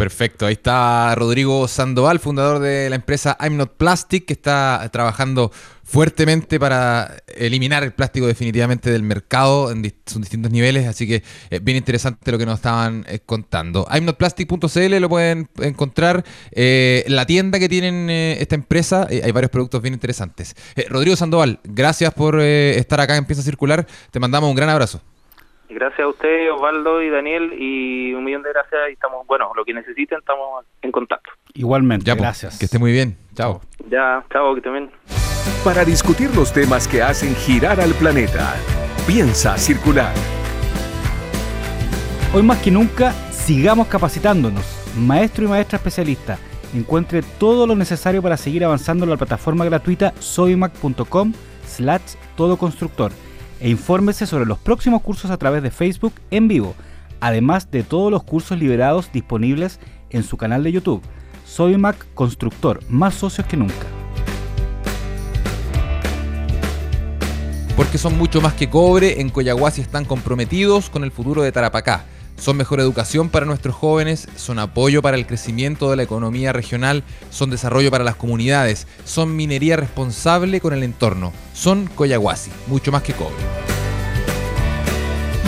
Perfecto, 0.00 0.46
ahí 0.46 0.54
está 0.54 1.14
Rodrigo 1.14 1.68
Sandoval, 1.68 2.20
fundador 2.20 2.58
de 2.58 2.88
la 2.88 2.96
empresa 2.96 3.36
I'm 3.38 3.58
Not 3.58 3.76
Plastic, 3.76 4.24
que 4.24 4.32
está 4.32 4.88
trabajando 4.90 5.52
fuertemente 5.84 6.58
para 6.58 7.18
eliminar 7.26 7.82
el 7.84 7.92
plástico 7.92 8.26
definitivamente 8.26 8.90
del 8.90 9.02
mercado 9.02 9.70
en 9.70 9.92
sus 10.06 10.22
distintos 10.22 10.52
niveles, 10.52 10.86
así 10.86 11.06
que 11.06 11.22
eh, 11.50 11.58
bien 11.60 11.76
interesante 11.76 12.32
lo 12.32 12.38
que 12.38 12.46
nos 12.46 12.54
estaban 12.54 13.04
eh, 13.10 13.18
contando. 13.26 13.86
I'mNotPlastic.cl 13.94 14.98
lo 14.98 15.08
pueden 15.10 15.50
encontrar, 15.60 16.24
eh, 16.52 17.04
la 17.06 17.26
tienda 17.26 17.58
que 17.58 17.68
tienen 17.68 18.08
esta 18.08 18.54
empresa, 18.54 19.06
hay 19.06 19.32
varios 19.32 19.50
productos 19.50 19.82
bien 19.82 19.92
interesantes. 19.92 20.56
Rodrigo 20.88 21.14
Sandoval, 21.14 21.60
gracias 21.62 22.14
por 22.14 22.40
estar 22.40 23.02
acá 23.02 23.18
en 23.18 23.26
Piensa 23.26 23.42
Circular, 23.42 23.86
te 24.10 24.18
mandamos 24.18 24.48
un 24.48 24.56
gran 24.56 24.70
abrazo. 24.70 25.02
Gracias 25.70 26.00
a 26.00 26.08
usted, 26.08 26.52
Osvaldo 26.52 27.00
y 27.00 27.10
Daniel, 27.10 27.52
y 27.56 28.12
un 28.12 28.24
millón 28.24 28.42
de 28.42 28.50
gracias. 28.50 28.90
Y 28.90 28.92
estamos, 28.94 29.24
bueno, 29.26 29.52
lo 29.54 29.64
que 29.64 29.72
necesiten, 29.72 30.18
estamos 30.18 30.64
en 30.82 30.90
contacto. 30.90 31.30
Igualmente, 31.54 32.10
pues, 32.10 32.20
gracias. 32.20 32.58
Que 32.58 32.64
esté 32.64 32.80
muy 32.80 32.90
bien. 32.90 33.16
Chao. 33.34 33.60
Ya, 33.88 34.24
chao, 34.32 34.54
que 34.56 34.68
bien. 34.68 34.90
Para 35.64 35.84
discutir 35.84 36.34
los 36.34 36.52
temas 36.52 36.88
que 36.88 37.02
hacen 37.02 37.36
girar 37.36 37.80
al 37.80 37.92
planeta, 37.94 38.54
piensa 39.06 39.56
circular. 39.56 40.12
Hoy 42.34 42.42
más 42.42 42.60
que 42.62 42.72
nunca, 42.72 43.12
sigamos 43.30 43.86
capacitándonos. 43.86 44.64
Maestro 44.96 45.44
y 45.44 45.48
maestra 45.48 45.76
especialista, 45.76 46.36
encuentre 46.74 47.22
todo 47.38 47.68
lo 47.68 47.76
necesario 47.76 48.22
para 48.22 48.36
seguir 48.36 48.64
avanzando 48.64 49.04
en 49.04 49.10
la 49.10 49.16
plataforma 49.16 49.64
gratuita 49.64 50.12
soymac.com 50.18 51.32
slash 51.64 52.14
todoconstructor 52.36 53.12
e 53.60 53.68
infórmese 53.68 54.26
sobre 54.26 54.46
los 54.46 54.58
próximos 54.58 55.02
cursos 55.02 55.30
a 55.30 55.36
través 55.36 55.62
de 55.62 55.70
Facebook 55.70 56.14
en 56.30 56.48
vivo, 56.48 56.74
además 57.20 57.70
de 57.70 57.82
todos 57.82 58.10
los 58.10 58.22
cursos 58.22 58.58
liberados 58.58 59.12
disponibles 59.12 59.78
en 60.10 60.22
su 60.22 60.36
canal 60.36 60.64
de 60.64 60.72
YouTube. 60.72 61.02
Soy 61.46 61.76
Mac 61.76 62.06
Constructor, 62.14 62.80
más 62.88 63.14
socios 63.14 63.46
que 63.46 63.56
nunca. 63.56 63.86
Porque 67.76 67.98
son 67.98 68.16
mucho 68.18 68.40
más 68.40 68.54
que 68.54 68.68
cobre, 68.68 69.20
en 69.20 69.30
Coyahuasi 69.30 69.80
están 69.80 70.04
comprometidos 70.04 70.90
con 70.90 71.04
el 71.04 71.12
futuro 71.12 71.42
de 71.42 71.52
Tarapacá 71.52 72.04
son 72.40 72.56
mejor 72.56 72.80
educación 72.80 73.28
para 73.28 73.46
nuestros 73.46 73.74
jóvenes, 73.76 74.26
son 74.34 74.58
apoyo 74.58 75.02
para 75.02 75.16
el 75.16 75.26
crecimiento 75.26 75.90
de 75.90 75.96
la 75.96 76.02
economía 76.02 76.52
regional, 76.52 77.04
son 77.30 77.50
desarrollo 77.50 77.90
para 77.90 78.02
las 78.02 78.16
comunidades, 78.16 78.86
son 79.04 79.36
minería 79.36 79.76
responsable 79.76 80.60
con 80.60 80.72
el 80.72 80.82
entorno, 80.82 81.32
son 81.52 81.86
Coyahuasi, 81.94 82.50
mucho 82.66 82.90
más 82.90 83.02
que 83.02 83.12
cobre. 83.12 83.34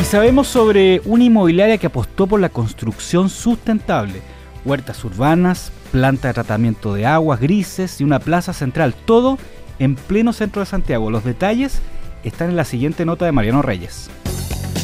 Y 0.00 0.04
sabemos 0.04 0.48
sobre 0.48 1.00
una 1.04 1.24
inmobiliaria 1.24 1.78
que 1.78 1.86
apostó 1.86 2.26
por 2.26 2.40
la 2.40 2.50
construcción 2.50 3.30
sustentable, 3.30 4.20
huertas 4.64 5.02
urbanas, 5.04 5.72
planta 5.92 6.28
de 6.28 6.34
tratamiento 6.34 6.94
de 6.94 7.06
aguas 7.06 7.40
grises 7.40 8.00
y 8.00 8.04
una 8.04 8.18
plaza 8.18 8.52
central, 8.52 8.94
todo 8.94 9.38
en 9.78 9.94
pleno 9.94 10.32
centro 10.32 10.60
de 10.60 10.66
Santiago. 10.66 11.10
Los 11.10 11.24
detalles 11.24 11.80
están 12.24 12.50
en 12.50 12.56
la 12.56 12.64
siguiente 12.64 13.04
nota 13.04 13.24
de 13.24 13.32
Mariano 13.32 13.62
Reyes. 13.62 14.10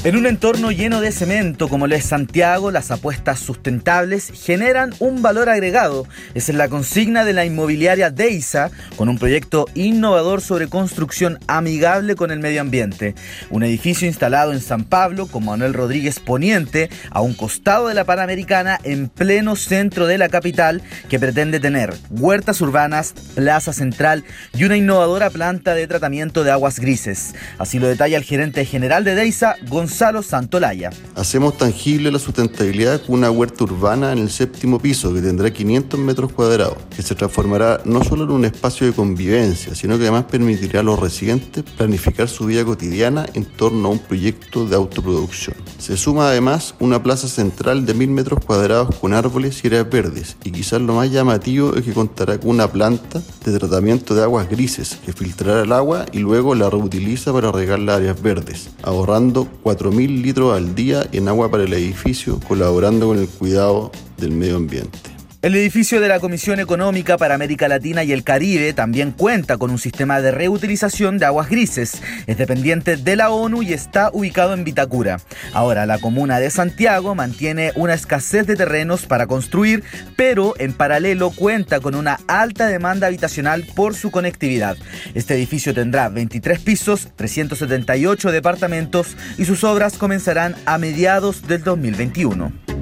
En 0.04 0.14
un 0.14 0.26
entorno 0.26 0.70
lleno 0.70 1.00
de 1.00 1.10
cemento 1.10 1.68
como 1.68 1.88
lo 1.88 1.96
es 1.96 2.04
Santiago, 2.04 2.70
las 2.70 2.92
apuestas 2.92 3.40
sustentables 3.40 4.32
generan 4.32 4.94
un 5.00 5.22
valor 5.22 5.48
agregado. 5.48 6.06
Esa 6.34 6.52
es 6.52 6.56
la 6.56 6.68
consigna 6.68 7.24
de 7.24 7.32
la 7.32 7.44
inmobiliaria 7.44 8.08
Deisa, 8.08 8.70
con 8.94 9.08
un 9.08 9.18
proyecto 9.18 9.66
innovador 9.74 10.40
sobre 10.40 10.68
construcción 10.68 11.40
amigable 11.48 12.14
con 12.14 12.30
el 12.30 12.38
medio 12.38 12.60
ambiente. 12.60 13.16
Un 13.50 13.64
edificio 13.64 14.06
instalado 14.06 14.52
en 14.52 14.60
San 14.60 14.84
Pablo, 14.84 15.26
con 15.26 15.44
Manuel 15.44 15.74
Rodríguez 15.74 16.20
Poniente, 16.20 16.90
a 17.10 17.20
un 17.20 17.34
costado 17.34 17.88
de 17.88 17.94
la 17.94 18.04
Panamericana, 18.04 18.78
en 18.84 19.08
pleno 19.08 19.56
centro 19.56 20.06
de 20.06 20.16
la 20.16 20.28
capital, 20.28 20.80
que 21.08 21.18
pretende 21.18 21.58
tener 21.58 21.92
huertas 22.10 22.60
urbanas, 22.60 23.14
plaza 23.34 23.72
central 23.72 24.22
y 24.54 24.62
una 24.62 24.76
innovadora 24.76 25.28
planta 25.28 25.74
de 25.74 25.88
tratamiento 25.88 26.44
de 26.44 26.52
aguas 26.52 26.78
grises. 26.78 27.34
Así 27.58 27.80
lo 27.80 27.88
detalla 27.88 28.16
el 28.16 28.22
gerente 28.22 28.64
general 28.64 29.02
de 29.02 29.16
Deisa, 29.16 29.56
Gonzalo 29.66 29.87
Gonzalo 29.88 30.22
Santolaya. 30.22 30.90
Hacemos 31.14 31.56
tangible 31.56 32.12
la 32.12 32.18
sustentabilidad 32.18 33.00
con 33.00 33.14
una 33.14 33.30
huerta 33.30 33.64
urbana 33.64 34.12
en 34.12 34.18
el 34.18 34.28
séptimo 34.28 34.78
piso 34.78 35.14
que 35.14 35.22
tendrá 35.22 35.50
500 35.50 35.98
metros 35.98 36.30
cuadrados, 36.30 36.76
que 36.94 37.00
se 37.00 37.14
transformará 37.14 37.80
no 37.86 38.04
solo 38.04 38.24
en 38.24 38.32
un 38.32 38.44
espacio 38.44 38.86
de 38.86 38.92
convivencia, 38.92 39.74
sino 39.74 39.96
que 39.96 40.02
además 40.02 40.24
permitirá 40.24 40.80
a 40.80 40.82
los 40.82 40.98
residentes 40.98 41.64
planificar 41.64 42.28
su 42.28 42.44
vida 42.44 42.66
cotidiana 42.66 43.24
en 43.32 43.46
torno 43.46 43.88
a 43.88 43.92
un 43.92 43.98
proyecto 43.98 44.66
de 44.66 44.76
autoproducción. 44.76 45.56
Se 45.78 45.96
suma 45.96 46.28
además 46.28 46.74
una 46.80 47.02
plaza 47.02 47.26
central 47.26 47.86
de 47.86 47.94
1000 47.94 48.10
metros 48.10 48.44
cuadrados 48.44 48.94
con 48.96 49.14
árboles 49.14 49.64
y 49.64 49.68
áreas 49.68 49.88
verdes, 49.88 50.36
y 50.44 50.50
quizás 50.50 50.82
lo 50.82 50.92
más 50.92 51.10
llamativo 51.10 51.74
es 51.76 51.82
que 51.82 51.94
contará 51.94 52.38
con 52.38 52.50
una 52.50 52.70
planta 52.70 53.22
de 53.42 53.58
tratamiento 53.58 54.14
de 54.14 54.22
aguas 54.22 54.50
grises 54.50 54.98
que 55.06 55.14
filtrará 55.14 55.62
el 55.62 55.72
agua 55.72 56.04
y 56.12 56.18
luego 56.18 56.54
la 56.54 56.68
reutiliza 56.68 57.32
para 57.32 57.50
regar 57.50 57.78
las 57.78 57.96
áreas 57.96 58.20
verdes, 58.20 58.68
ahorrando 58.82 59.48
4.000 59.78 60.22
litros 60.22 60.56
al 60.56 60.74
día 60.74 61.08
en 61.12 61.28
agua 61.28 61.50
para 61.50 61.62
el 61.62 61.72
edificio, 61.72 62.40
colaborando 62.48 63.08
con 63.08 63.18
el 63.18 63.28
cuidado 63.28 63.92
del 64.16 64.32
medio 64.32 64.56
ambiente. 64.56 65.07
El 65.40 65.54
edificio 65.54 66.00
de 66.00 66.08
la 66.08 66.18
Comisión 66.18 66.58
Económica 66.58 67.16
para 67.16 67.36
América 67.36 67.68
Latina 67.68 68.02
y 68.02 68.10
el 68.10 68.24
Caribe 68.24 68.72
también 68.72 69.12
cuenta 69.12 69.56
con 69.56 69.70
un 69.70 69.78
sistema 69.78 70.20
de 70.20 70.32
reutilización 70.32 71.16
de 71.18 71.26
aguas 71.26 71.48
grises. 71.48 72.02
Es 72.26 72.38
dependiente 72.38 72.96
de 72.96 73.14
la 73.14 73.30
ONU 73.30 73.62
y 73.62 73.72
está 73.72 74.10
ubicado 74.12 74.52
en 74.52 74.64
Vitacura. 74.64 75.20
Ahora, 75.52 75.86
la 75.86 76.00
comuna 76.00 76.40
de 76.40 76.50
Santiago 76.50 77.14
mantiene 77.14 77.70
una 77.76 77.94
escasez 77.94 78.48
de 78.48 78.56
terrenos 78.56 79.06
para 79.06 79.28
construir, 79.28 79.84
pero 80.16 80.54
en 80.58 80.72
paralelo 80.72 81.30
cuenta 81.30 81.78
con 81.78 81.94
una 81.94 82.18
alta 82.26 82.66
demanda 82.66 83.06
habitacional 83.06 83.64
por 83.76 83.94
su 83.94 84.10
conectividad. 84.10 84.76
Este 85.14 85.34
edificio 85.34 85.72
tendrá 85.72 86.08
23 86.08 86.58
pisos, 86.58 87.10
378 87.14 88.32
departamentos 88.32 89.16
y 89.38 89.44
sus 89.44 89.62
obras 89.62 89.98
comenzarán 89.98 90.56
a 90.66 90.78
mediados 90.78 91.46
del 91.46 91.62
2021. 91.62 92.77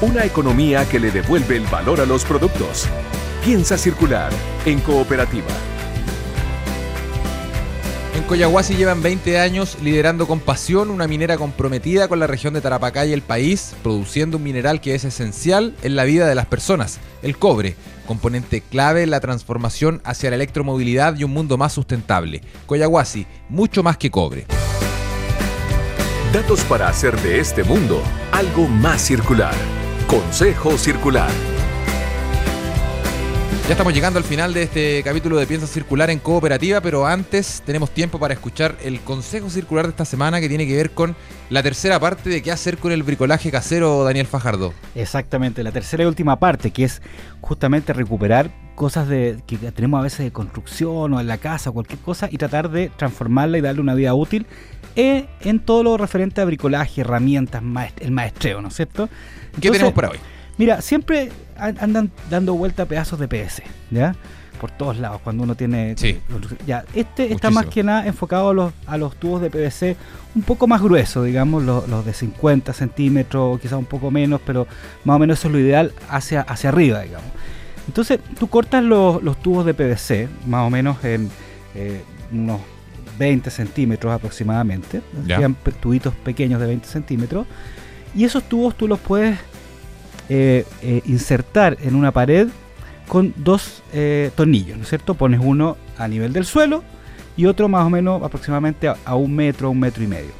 Una 0.00 0.24
economía 0.24 0.88
que 0.88 1.00
le 1.00 1.10
devuelve 1.10 1.56
el 1.56 1.66
valor 1.66 2.00
a 2.00 2.06
los 2.06 2.24
productos. 2.24 2.86
Piensa 3.44 3.76
circular 3.76 4.30
en 4.64 4.78
cooperativa. 4.78 5.48
En 8.14 8.22
Coyahuasi 8.22 8.76
llevan 8.76 9.02
20 9.02 9.40
años 9.40 9.76
liderando 9.82 10.28
con 10.28 10.38
pasión 10.38 10.90
una 10.90 11.08
minera 11.08 11.36
comprometida 11.36 12.06
con 12.06 12.20
la 12.20 12.28
región 12.28 12.54
de 12.54 12.60
Tarapacá 12.60 13.06
y 13.06 13.12
el 13.12 13.22
país, 13.22 13.74
produciendo 13.82 14.36
un 14.36 14.44
mineral 14.44 14.80
que 14.80 14.94
es 14.94 15.02
esencial 15.02 15.74
en 15.82 15.96
la 15.96 16.04
vida 16.04 16.28
de 16.28 16.36
las 16.36 16.46
personas, 16.46 17.00
el 17.22 17.36
cobre, 17.36 17.74
componente 18.06 18.60
clave 18.60 19.02
en 19.02 19.10
la 19.10 19.18
transformación 19.18 20.00
hacia 20.04 20.30
la 20.30 20.36
electromovilidad 20.36 21.16
y 21.16 21.24
un 21.24 21.32
mundo 21.32 21.58
más 21.58 21.72
sustentable. 21.72 22.42
Coyahuasi, 22.66 23.26
mucho 23.48 23.82
más 23.82 23.96
que 23.96 24.12
cobre. 24.12 24.46
Datos 26.32 26.60
para 26.64 26.88
hacer 26.88 27.20
de 27.20 27.40
este 27.40 27.64
mundo 27.64 28.00
algo 28.30 28.68
más 28.68 29.02
circular. 29.02 29.54
Consejo 30.08 30.78
Circular. 30.78 31.28
Ya 33.66 33.72
estamos 33.72 33.92
llegando 33.92 34.18
al 34.18 34.24
final 34.24 34.54
de 34.54 34.62
este 34.62 35.02
capítulo 35.02 35.36
de 35.36 35.46
Piensa 35.46 35.66
Circular 35.66 36.08
en 36.08 36.18
Cooperativa, 36.18 36.80
pero 36.80 37.06
antes 37.06 37.62
tenemos 37.66 37.90
tiempo 37.90 38.18
para 38.18 38.32
escuchar 38.32 38.74
el 38.82 39.00
consejo 39.00 39.50
circular 39.50 39.84
de 39.84 39.90
esta 39.90 40.06
semana 40.06 40.40
que 40.40 40.48
tiene 40.48 40.66
que 40.66 40.74
ver 40.74 40.92
con 40.92 41.14
la 41.50 41.62
tercera 41.62 42.00
parte 42.00 42.30
de 42.30 42.40
qué 42.40 42.50
hacer 42.50 42.78
con 42.78 42.90
el 42.90 43.02
bricolaje 43.02 43.50
casero, 43.50 44.02
Daniel 44.02 44.26
Fajardo. 44.26 44.72
Exactamente, 44.94 45.62
la 45.62 45.72
tercera 45.72 46.04
y 46.04 46.06
última 46.06 46.38
parte, 46.38 46.70
que 46.70 46.84
es 46.84 47.02
justamente 47.42 47.92
recuperar 47.92 48.50
cosas 48.74 49.08
de, 49.08 49.42
que 49.46 49.58
tenemos 49.58 50.00
a 50.00 50.04
veces 50.04 50.20
de 50.20 50.32
construcción 50.32 51.12
o 51.12 51.20
en 51.20 51.26
la 51.26 51.36
casa 51.36 51.68
o 51.68 51.74
cualquier 51.74 51.98
cosa 51.98 52.28
y 52.30 52.38
tratar 52.38 52.70
de 52.70 52.90
transformarla 52.96 53.58
y 53.58 53.60
darle 53.60 53.82
una 53.82 53.94
vida 53.94 54.14
útil 54.14 54.46
eh, 54.98 55.28
en 55.42 55.60
todo 55.60 55.84
lo 55.84 55.96
referente 55.96 56.40
a 56.40 56.44
bricolaje, 56.44 57.02
herramientas, 57.02 57.62
el 58.00 58.10
maestreo, 58.10 58.60
¿no 58.60 58.66
es 58.66 58.74
cierto? 58.74 59.08
¿Qué 59.60 59.70
tenemos 59.70 59.92
para 59.92 60.10
hoy? 60.10 60.18
Mira, 60.56 60.82
siempre 60.82 61.30
andan 61.56 62.10
dando 62.28 62.54
vuelta 62.54 62.84
pedazos 62.84 63.20
de 63.20 63.28
PVC, 63.28 63.62
¿ya? 63.92 64.16
Por 64.60 64.72
todos 64.72 64.98
lados, 64.98 65.20
cuando 65.22 65.44
uno 65.44 65.54
tiene... 65.54 65.94
Sí. 65.96 66.18
Ya, 66.66 66.84
este 66.94 67.32
está 67.32 67.52
más 67.52 67.66
que 67.66 67.84
nada 67.84 68.08
enfocado 68.08 68.50
a 68.50 68.54
los, 68.54 68.72
a 68.88 68.96
los 68.96 69.14
tubos 69.14 69.40
de 69.40 69.50
PVC 69.50 69.96
un 70.34 70.42
poco 70.42 70.66
más 70.66 70.82
gruesos, 70.82 71.24
digamos, 71.24 71.62
los, 71.62 72.04
de 72.04 72.12
50 72.12 72.72
centímetros, 72.72 73.60
quizás 73.60 73.78
un 73.78 73.84
poco 73.84 74.10
menos, 74.10 74.40
pero 74.44 74.66
más 75.04 75.14
o 75.14 75.18
menos 75.20 75.38
eso 75.38 75.46
es 75.46 75.52
lo 75.52 75.60
ideal 75.60 75.92
hacia, 76.08 76.40
hacia 76.40 76.70
arriba, 76.70 77.02
digamos. 77.02 77.30
Entonces, 77.86 78.18
tú 78.36 78.48
cortas 78.48 78.82
los, 78.82 79.22
tubos 79.42 79.64
de 79.64 79.74
PVC, 79.74 80.28
más 80.48 80.66
o 80.66 80.70
menos 80.70 81.04
en 81.04 81.30
eh, 81.76 82.02
unos 82.32 82.60
20 83.18 83.50
centímetros 83.50 84.12
aproximadamente, 84.12 85.02
sean 85.26 85.56
tubitos 85.80 86.14
pequeños 86.14 86.60
de 86.60 86.66
20 86.66 86.86
centímetros, 86.86 87.46
y 88.14 88.24
esos 88.24 88.48
tubos 88.48 88.76
tú 88.76 88.88
los 88.88 88.98
puedes 88.98 89.38
eh, 90.28 90.64
eh, 90.82 91.02
insertar 91.06 91.78
en 91.82 91.94
una 91.94 92.12
pared 92.12 92.48
con 93.06 93.32
dos 93.36 93.82
eh, 93.92 94.30
tornillos, 94.36 94.76
¿no 94.76 94.82
es 94.82 94.88
cierto? 94.88 95.14
Pones 95.14 95.40
uno 95.42 95.76
a 95.96 96.06
nivel 96.06 96.32
del 96.32 96.44
suelo 96.44 96.84
y 97.36 97.46
otro 97.46 97.68
más 97.68 97.86
o 97.86 97.90
menos 97.90 98.22
aproximadamente 98.22 98.88
a, 98.88 99.14
un 99.14 99.34
metro, 99.34 99.70
un 99.70 99.80
metro 99.80 100.04
y 100.04 100.06
medio. 100.06 100.30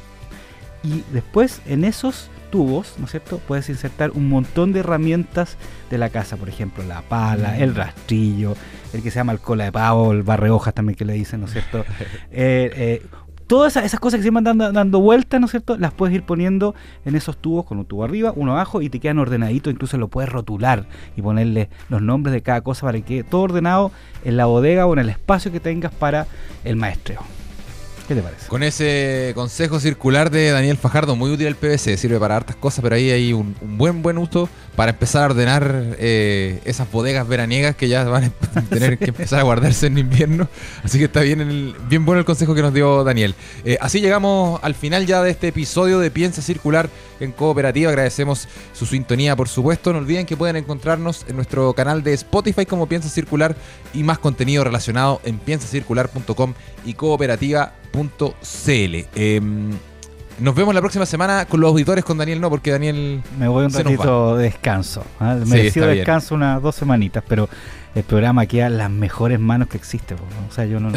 Y 0.83 1.03
después 1.11 1.61
en 1.65 1.83
esos 1.83 2.29
tubos, 2.49 2.95
¿no 2.97 3.05
es 3.05 3.11
cierto? 3.11 3.39
Puedes 3.47 3.69
insertar 3.69 4.11
un 4.11 4.29
montón 4.29 4.73
de 4.73 4.81
herramientas 4.81 5.57
de 5.89 5.97
la 5.97 6.09
casa, 6.09 6.37
por 6.37 6.49
ejemplo, 6.49 6.83
la 6.83 7.01
pala, 7.01 7.57
el 7.57 7.75
rastrillo, 7.75 8.55
el 8.93 9.01
que 9.01 9.11
se 9.11 9.15
llama 9.15 9.31
el 9.31 9.39
cola 9.39 9.65
de 9.65 9.71
pavo, 9.71 10.11
el 10.11 10.23
barre 10.23 10.49
hojas 10.49 10.73
también 10.73 10.95
que 10.95 11.05
le 11.05 11.13
dicen, 11.13 11.41
¿no 11.41 11.47
es 11.47 11.53
cierto? 11.53 11.85
todas 13.49 13.75
esas, 13.77 13.99
cosas 13.99 14.19
que 14.19 14.23
se 14.23 14.29
van 14.29 14.43
dando, 14.43 14.71
dando 14.71 15.01
vueltas, 15.01 15.41
¿no 15.41 15.45
es 15.45 15.51
cierto? 15.51 15.75
Las 15.75 15.91
puedes 15.91 16.13
ir 16.13 16.21
poniendo 16.21 16.75
en 17.03 17.15
esos 17.15 17.35
tubos 17.35 17.65
con 17.65 17.79
un 17.79 17.85
tubo 17.85 18.03
arriba, 18.03 18.31
uno 18.35 18.51
abajo 18.51 18.79
y 18.79 18.89
te 18.89 18.99
quedan 18.99 19.17
ordenaditos, 19.17 19.73
incluso 19.73 19.97
lo 19.97 20.07
puedes 20.07 20.31
rotular 20.31 20.85
y 21.17 21.23
ponerle 21.23 21.67
los 21.89 21.99
nombres 21.99 22.31
de 22.31 22.43
cada 22.43 22.61
cosa 22.61 22.85
para 22.85 22.99
que 22.99 23.03
quede 23.03 23.23
todo 23.23 23.41
ordenado 23.41 23.91
en 24.23 24.37
la 24.37 24.45
bodega 24.45 24.85
o 24.85 24.93
en 24.93 24.99
el 24.99 25.09
espacio 25.09 25.51
que 25.51 25.59
tengas 25.59 25.91
para 25.91 26.27
el 26.63 26.75
maestreo. 26.75 27.21
¿Qué 28.09 28.15
te 28.15 28.23
parece? 28.23 28.47
Con 28.47 28.63
ese 28.63 29.33
consejo 29.35 29.79
circular 29.79 30.31
de 30.31 30.49
Daniel 30.49 30.77
Fajardo, 30.77 31.15
muy 31.15 31.29
útil 31.29 31.45
el 31.45 31.55
PVC, 31.55 31.95
sirve 31.95 32.19
para 32.19 32.37
hartas 32.37 32.55
cosas, 32.55 32.81
pero 32.81 32.95
ahí 32.95 33.11
hay 33.11 33.33
un, 33.33 33.55
buen 33.61 34.01
buen 34.01 34.17
uso 34.17 34.49
para 34.75 34.93
empezar 34.93 35.21
a 35.21 35.25
ordenar 35.27 35.95
eh, 35.99 36.59
esas 36.65 36.91
bodegas 36.91 37.27
veraniegas 37.27 37.75
que 37.75 37.87
ya 37.87 38.05
van 38.05 38.33
a 38.55 38.61
tener 38.69 38.97
que 38.97 39.09
empezar 39.09 39.41
a 39.41 39.43
guardarse 39.43 39.85
en 39.85 39.99
invierno. 39.99 40.47
Así 40.83 40.97
que 40.97 41.03
está 41.03 41.21
bien, 41.21 41.39
el, 41.39 41.75
bien 41.87 42.03
bueno 42.03 42.17
el 42.17 42.25
consejo 42.25 42.55
que 42.55 42.63
nos 42.63 42.73
dio 42.73 43.03
Daniel. 43.03 43.35
Eh, 43.63 43.77
así 43.79 44.01
llegamos 44.01 44.59
al 44.63 44.73
final 44.73 45.05
ya 45.05 45.21
de 45.21 45.29
este 45.29 45.49
episodio 45.49 45.99
de 45.99 46.09
Piensa 46.09 46.41
Circular 46.41 46.89
en 47.19 47.31
Cooperativa. 47.31 47.89
Agradecemos 47.89 48.47
su 48.73 48.87
sintonía, 48.87 49.35
por 49.35 49.49
supuesto. 49.49 49.93
No 49.93 49.99
olviden 49.99 50.25
que 50.25 50.35
pueden 50.35 50.55
encontrarnos 50.55 51.25
en 51.27 51.35
nuestro 51.35 51.73
canal 51.73 52.01
de 52.01 52.13
Spotify 52.15 52.65
como 52.65 52.87
Piensa 52.87 53.07
Circular 53.07 53.55
y 53.93 54.01
más 54.01 54.17
contenido 54.17 54.63
relacionado 54.63 55.21
en 55.25 55.37
piensacircular.com 55.37 56.55
y 56.85 56.95
cooperativa 56.95 57.73
.cl. 57.91 58.95
Em, 59.15 59.71
nos 60.39 60.55
vemos 60.55 60.73
la 60.73 60.79
próxima 60.79 61.05
semana 61.05 61.45
con 61.45 61.59
los 61.59 61.69
auditores, 61.69 62.05
con 62.05 62.17
Daniel 62.17 62.39
no, 62.39 62.49
porque 62.49 62.71
Daniel. 62.71 63.21
Me 63.37 63.47
voy 63.47 63.65
un 63.65 63.73
ratito 63.73 64.37
de 64.37 64.43
descanso. 64.45 65.03
¿ah? 65.19 65.37
Merecido 65.45 65.87
descanso 65.87 66.35
unas 66.35 66.61
dos 66.61 66.75
semanitas, 66.75 67.23
pero 67.27 67.49
el 67.95 68.03
programa 68.03 68.45
queda 68.45 68.67
en 68.67 68.77
las 68.77 68.89
mejores 68.89 69.39
manos 69.39 69.67
que 69.67 69.77
existe. 69.77 70.15
O 70.15 70.53
sea, 70.53 70.65
yo 70.65 70.79
no. 70.79 70.91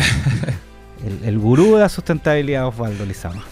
el, 1.25 1.39
gurú 1.39 1.75
de 1.75 1.81
la 1.81 1.89
sustentabilidad, 1.89 2.67
Osvaldo 2.67 3.05
Lizama. 3.05 3.43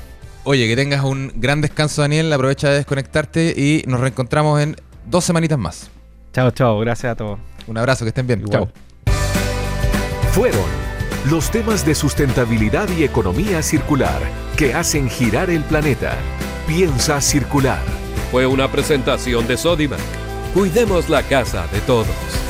Oye, 0.44 0.68
que 0.68 0.76
tengas 0.76 1.04
un 1.04 1.32
gran 1.36 1.60
descanso, 1.60 2.02
Daniel. 2.02 2.32
Aprovecha 2.32 2.68
de 2.68 2.76
desconectarte 2.76 3.54
y 3.56 3.82
nos 3.86 4.00
reencontramos 4.00 4.60
en 4.60 4.76
dos 5.06 5.24
semanitas 5.24 5.58
más. 5.58 5.90
Chao, 6.32 6.50
chao. 6.52 6.78
Gracias 6.78 7.12
a 7.12 7.16
todos. 7.16 7.38
Un 7.66 7.78
abrazo, 7.78 8.04
que 8.04 8.10
estén 8.10 8.26
bien. 8.26 8.44
Chao. 8.48 8.68
Fueron 10.32 10.79
los 11.28 11.50
temas 11.50 11.84
de 11.84 11.94
sustentabilidad 11.94 12.88
y 12.96 13.04
economía 13.04 13.62
circular 13.62 14.22
que 14.56 14.72
hacen 14.72 15.10
girar 15.10 15.50
el 15.50 15.62
planeta. 15.64 16.16
Piensa 16.66 17.20
circular. 17.20 17.82
Fue 18.30 18.46
una 18.46 18.70
presentación 18.70 19.46
de 19.46 19.56
Sodimac. 19.56 20.00
Cuidemos 20.54 21.08
la 21.10 21.22
casa 21.22 21.66
de 21.72 21.80
todos. 21.80 22.49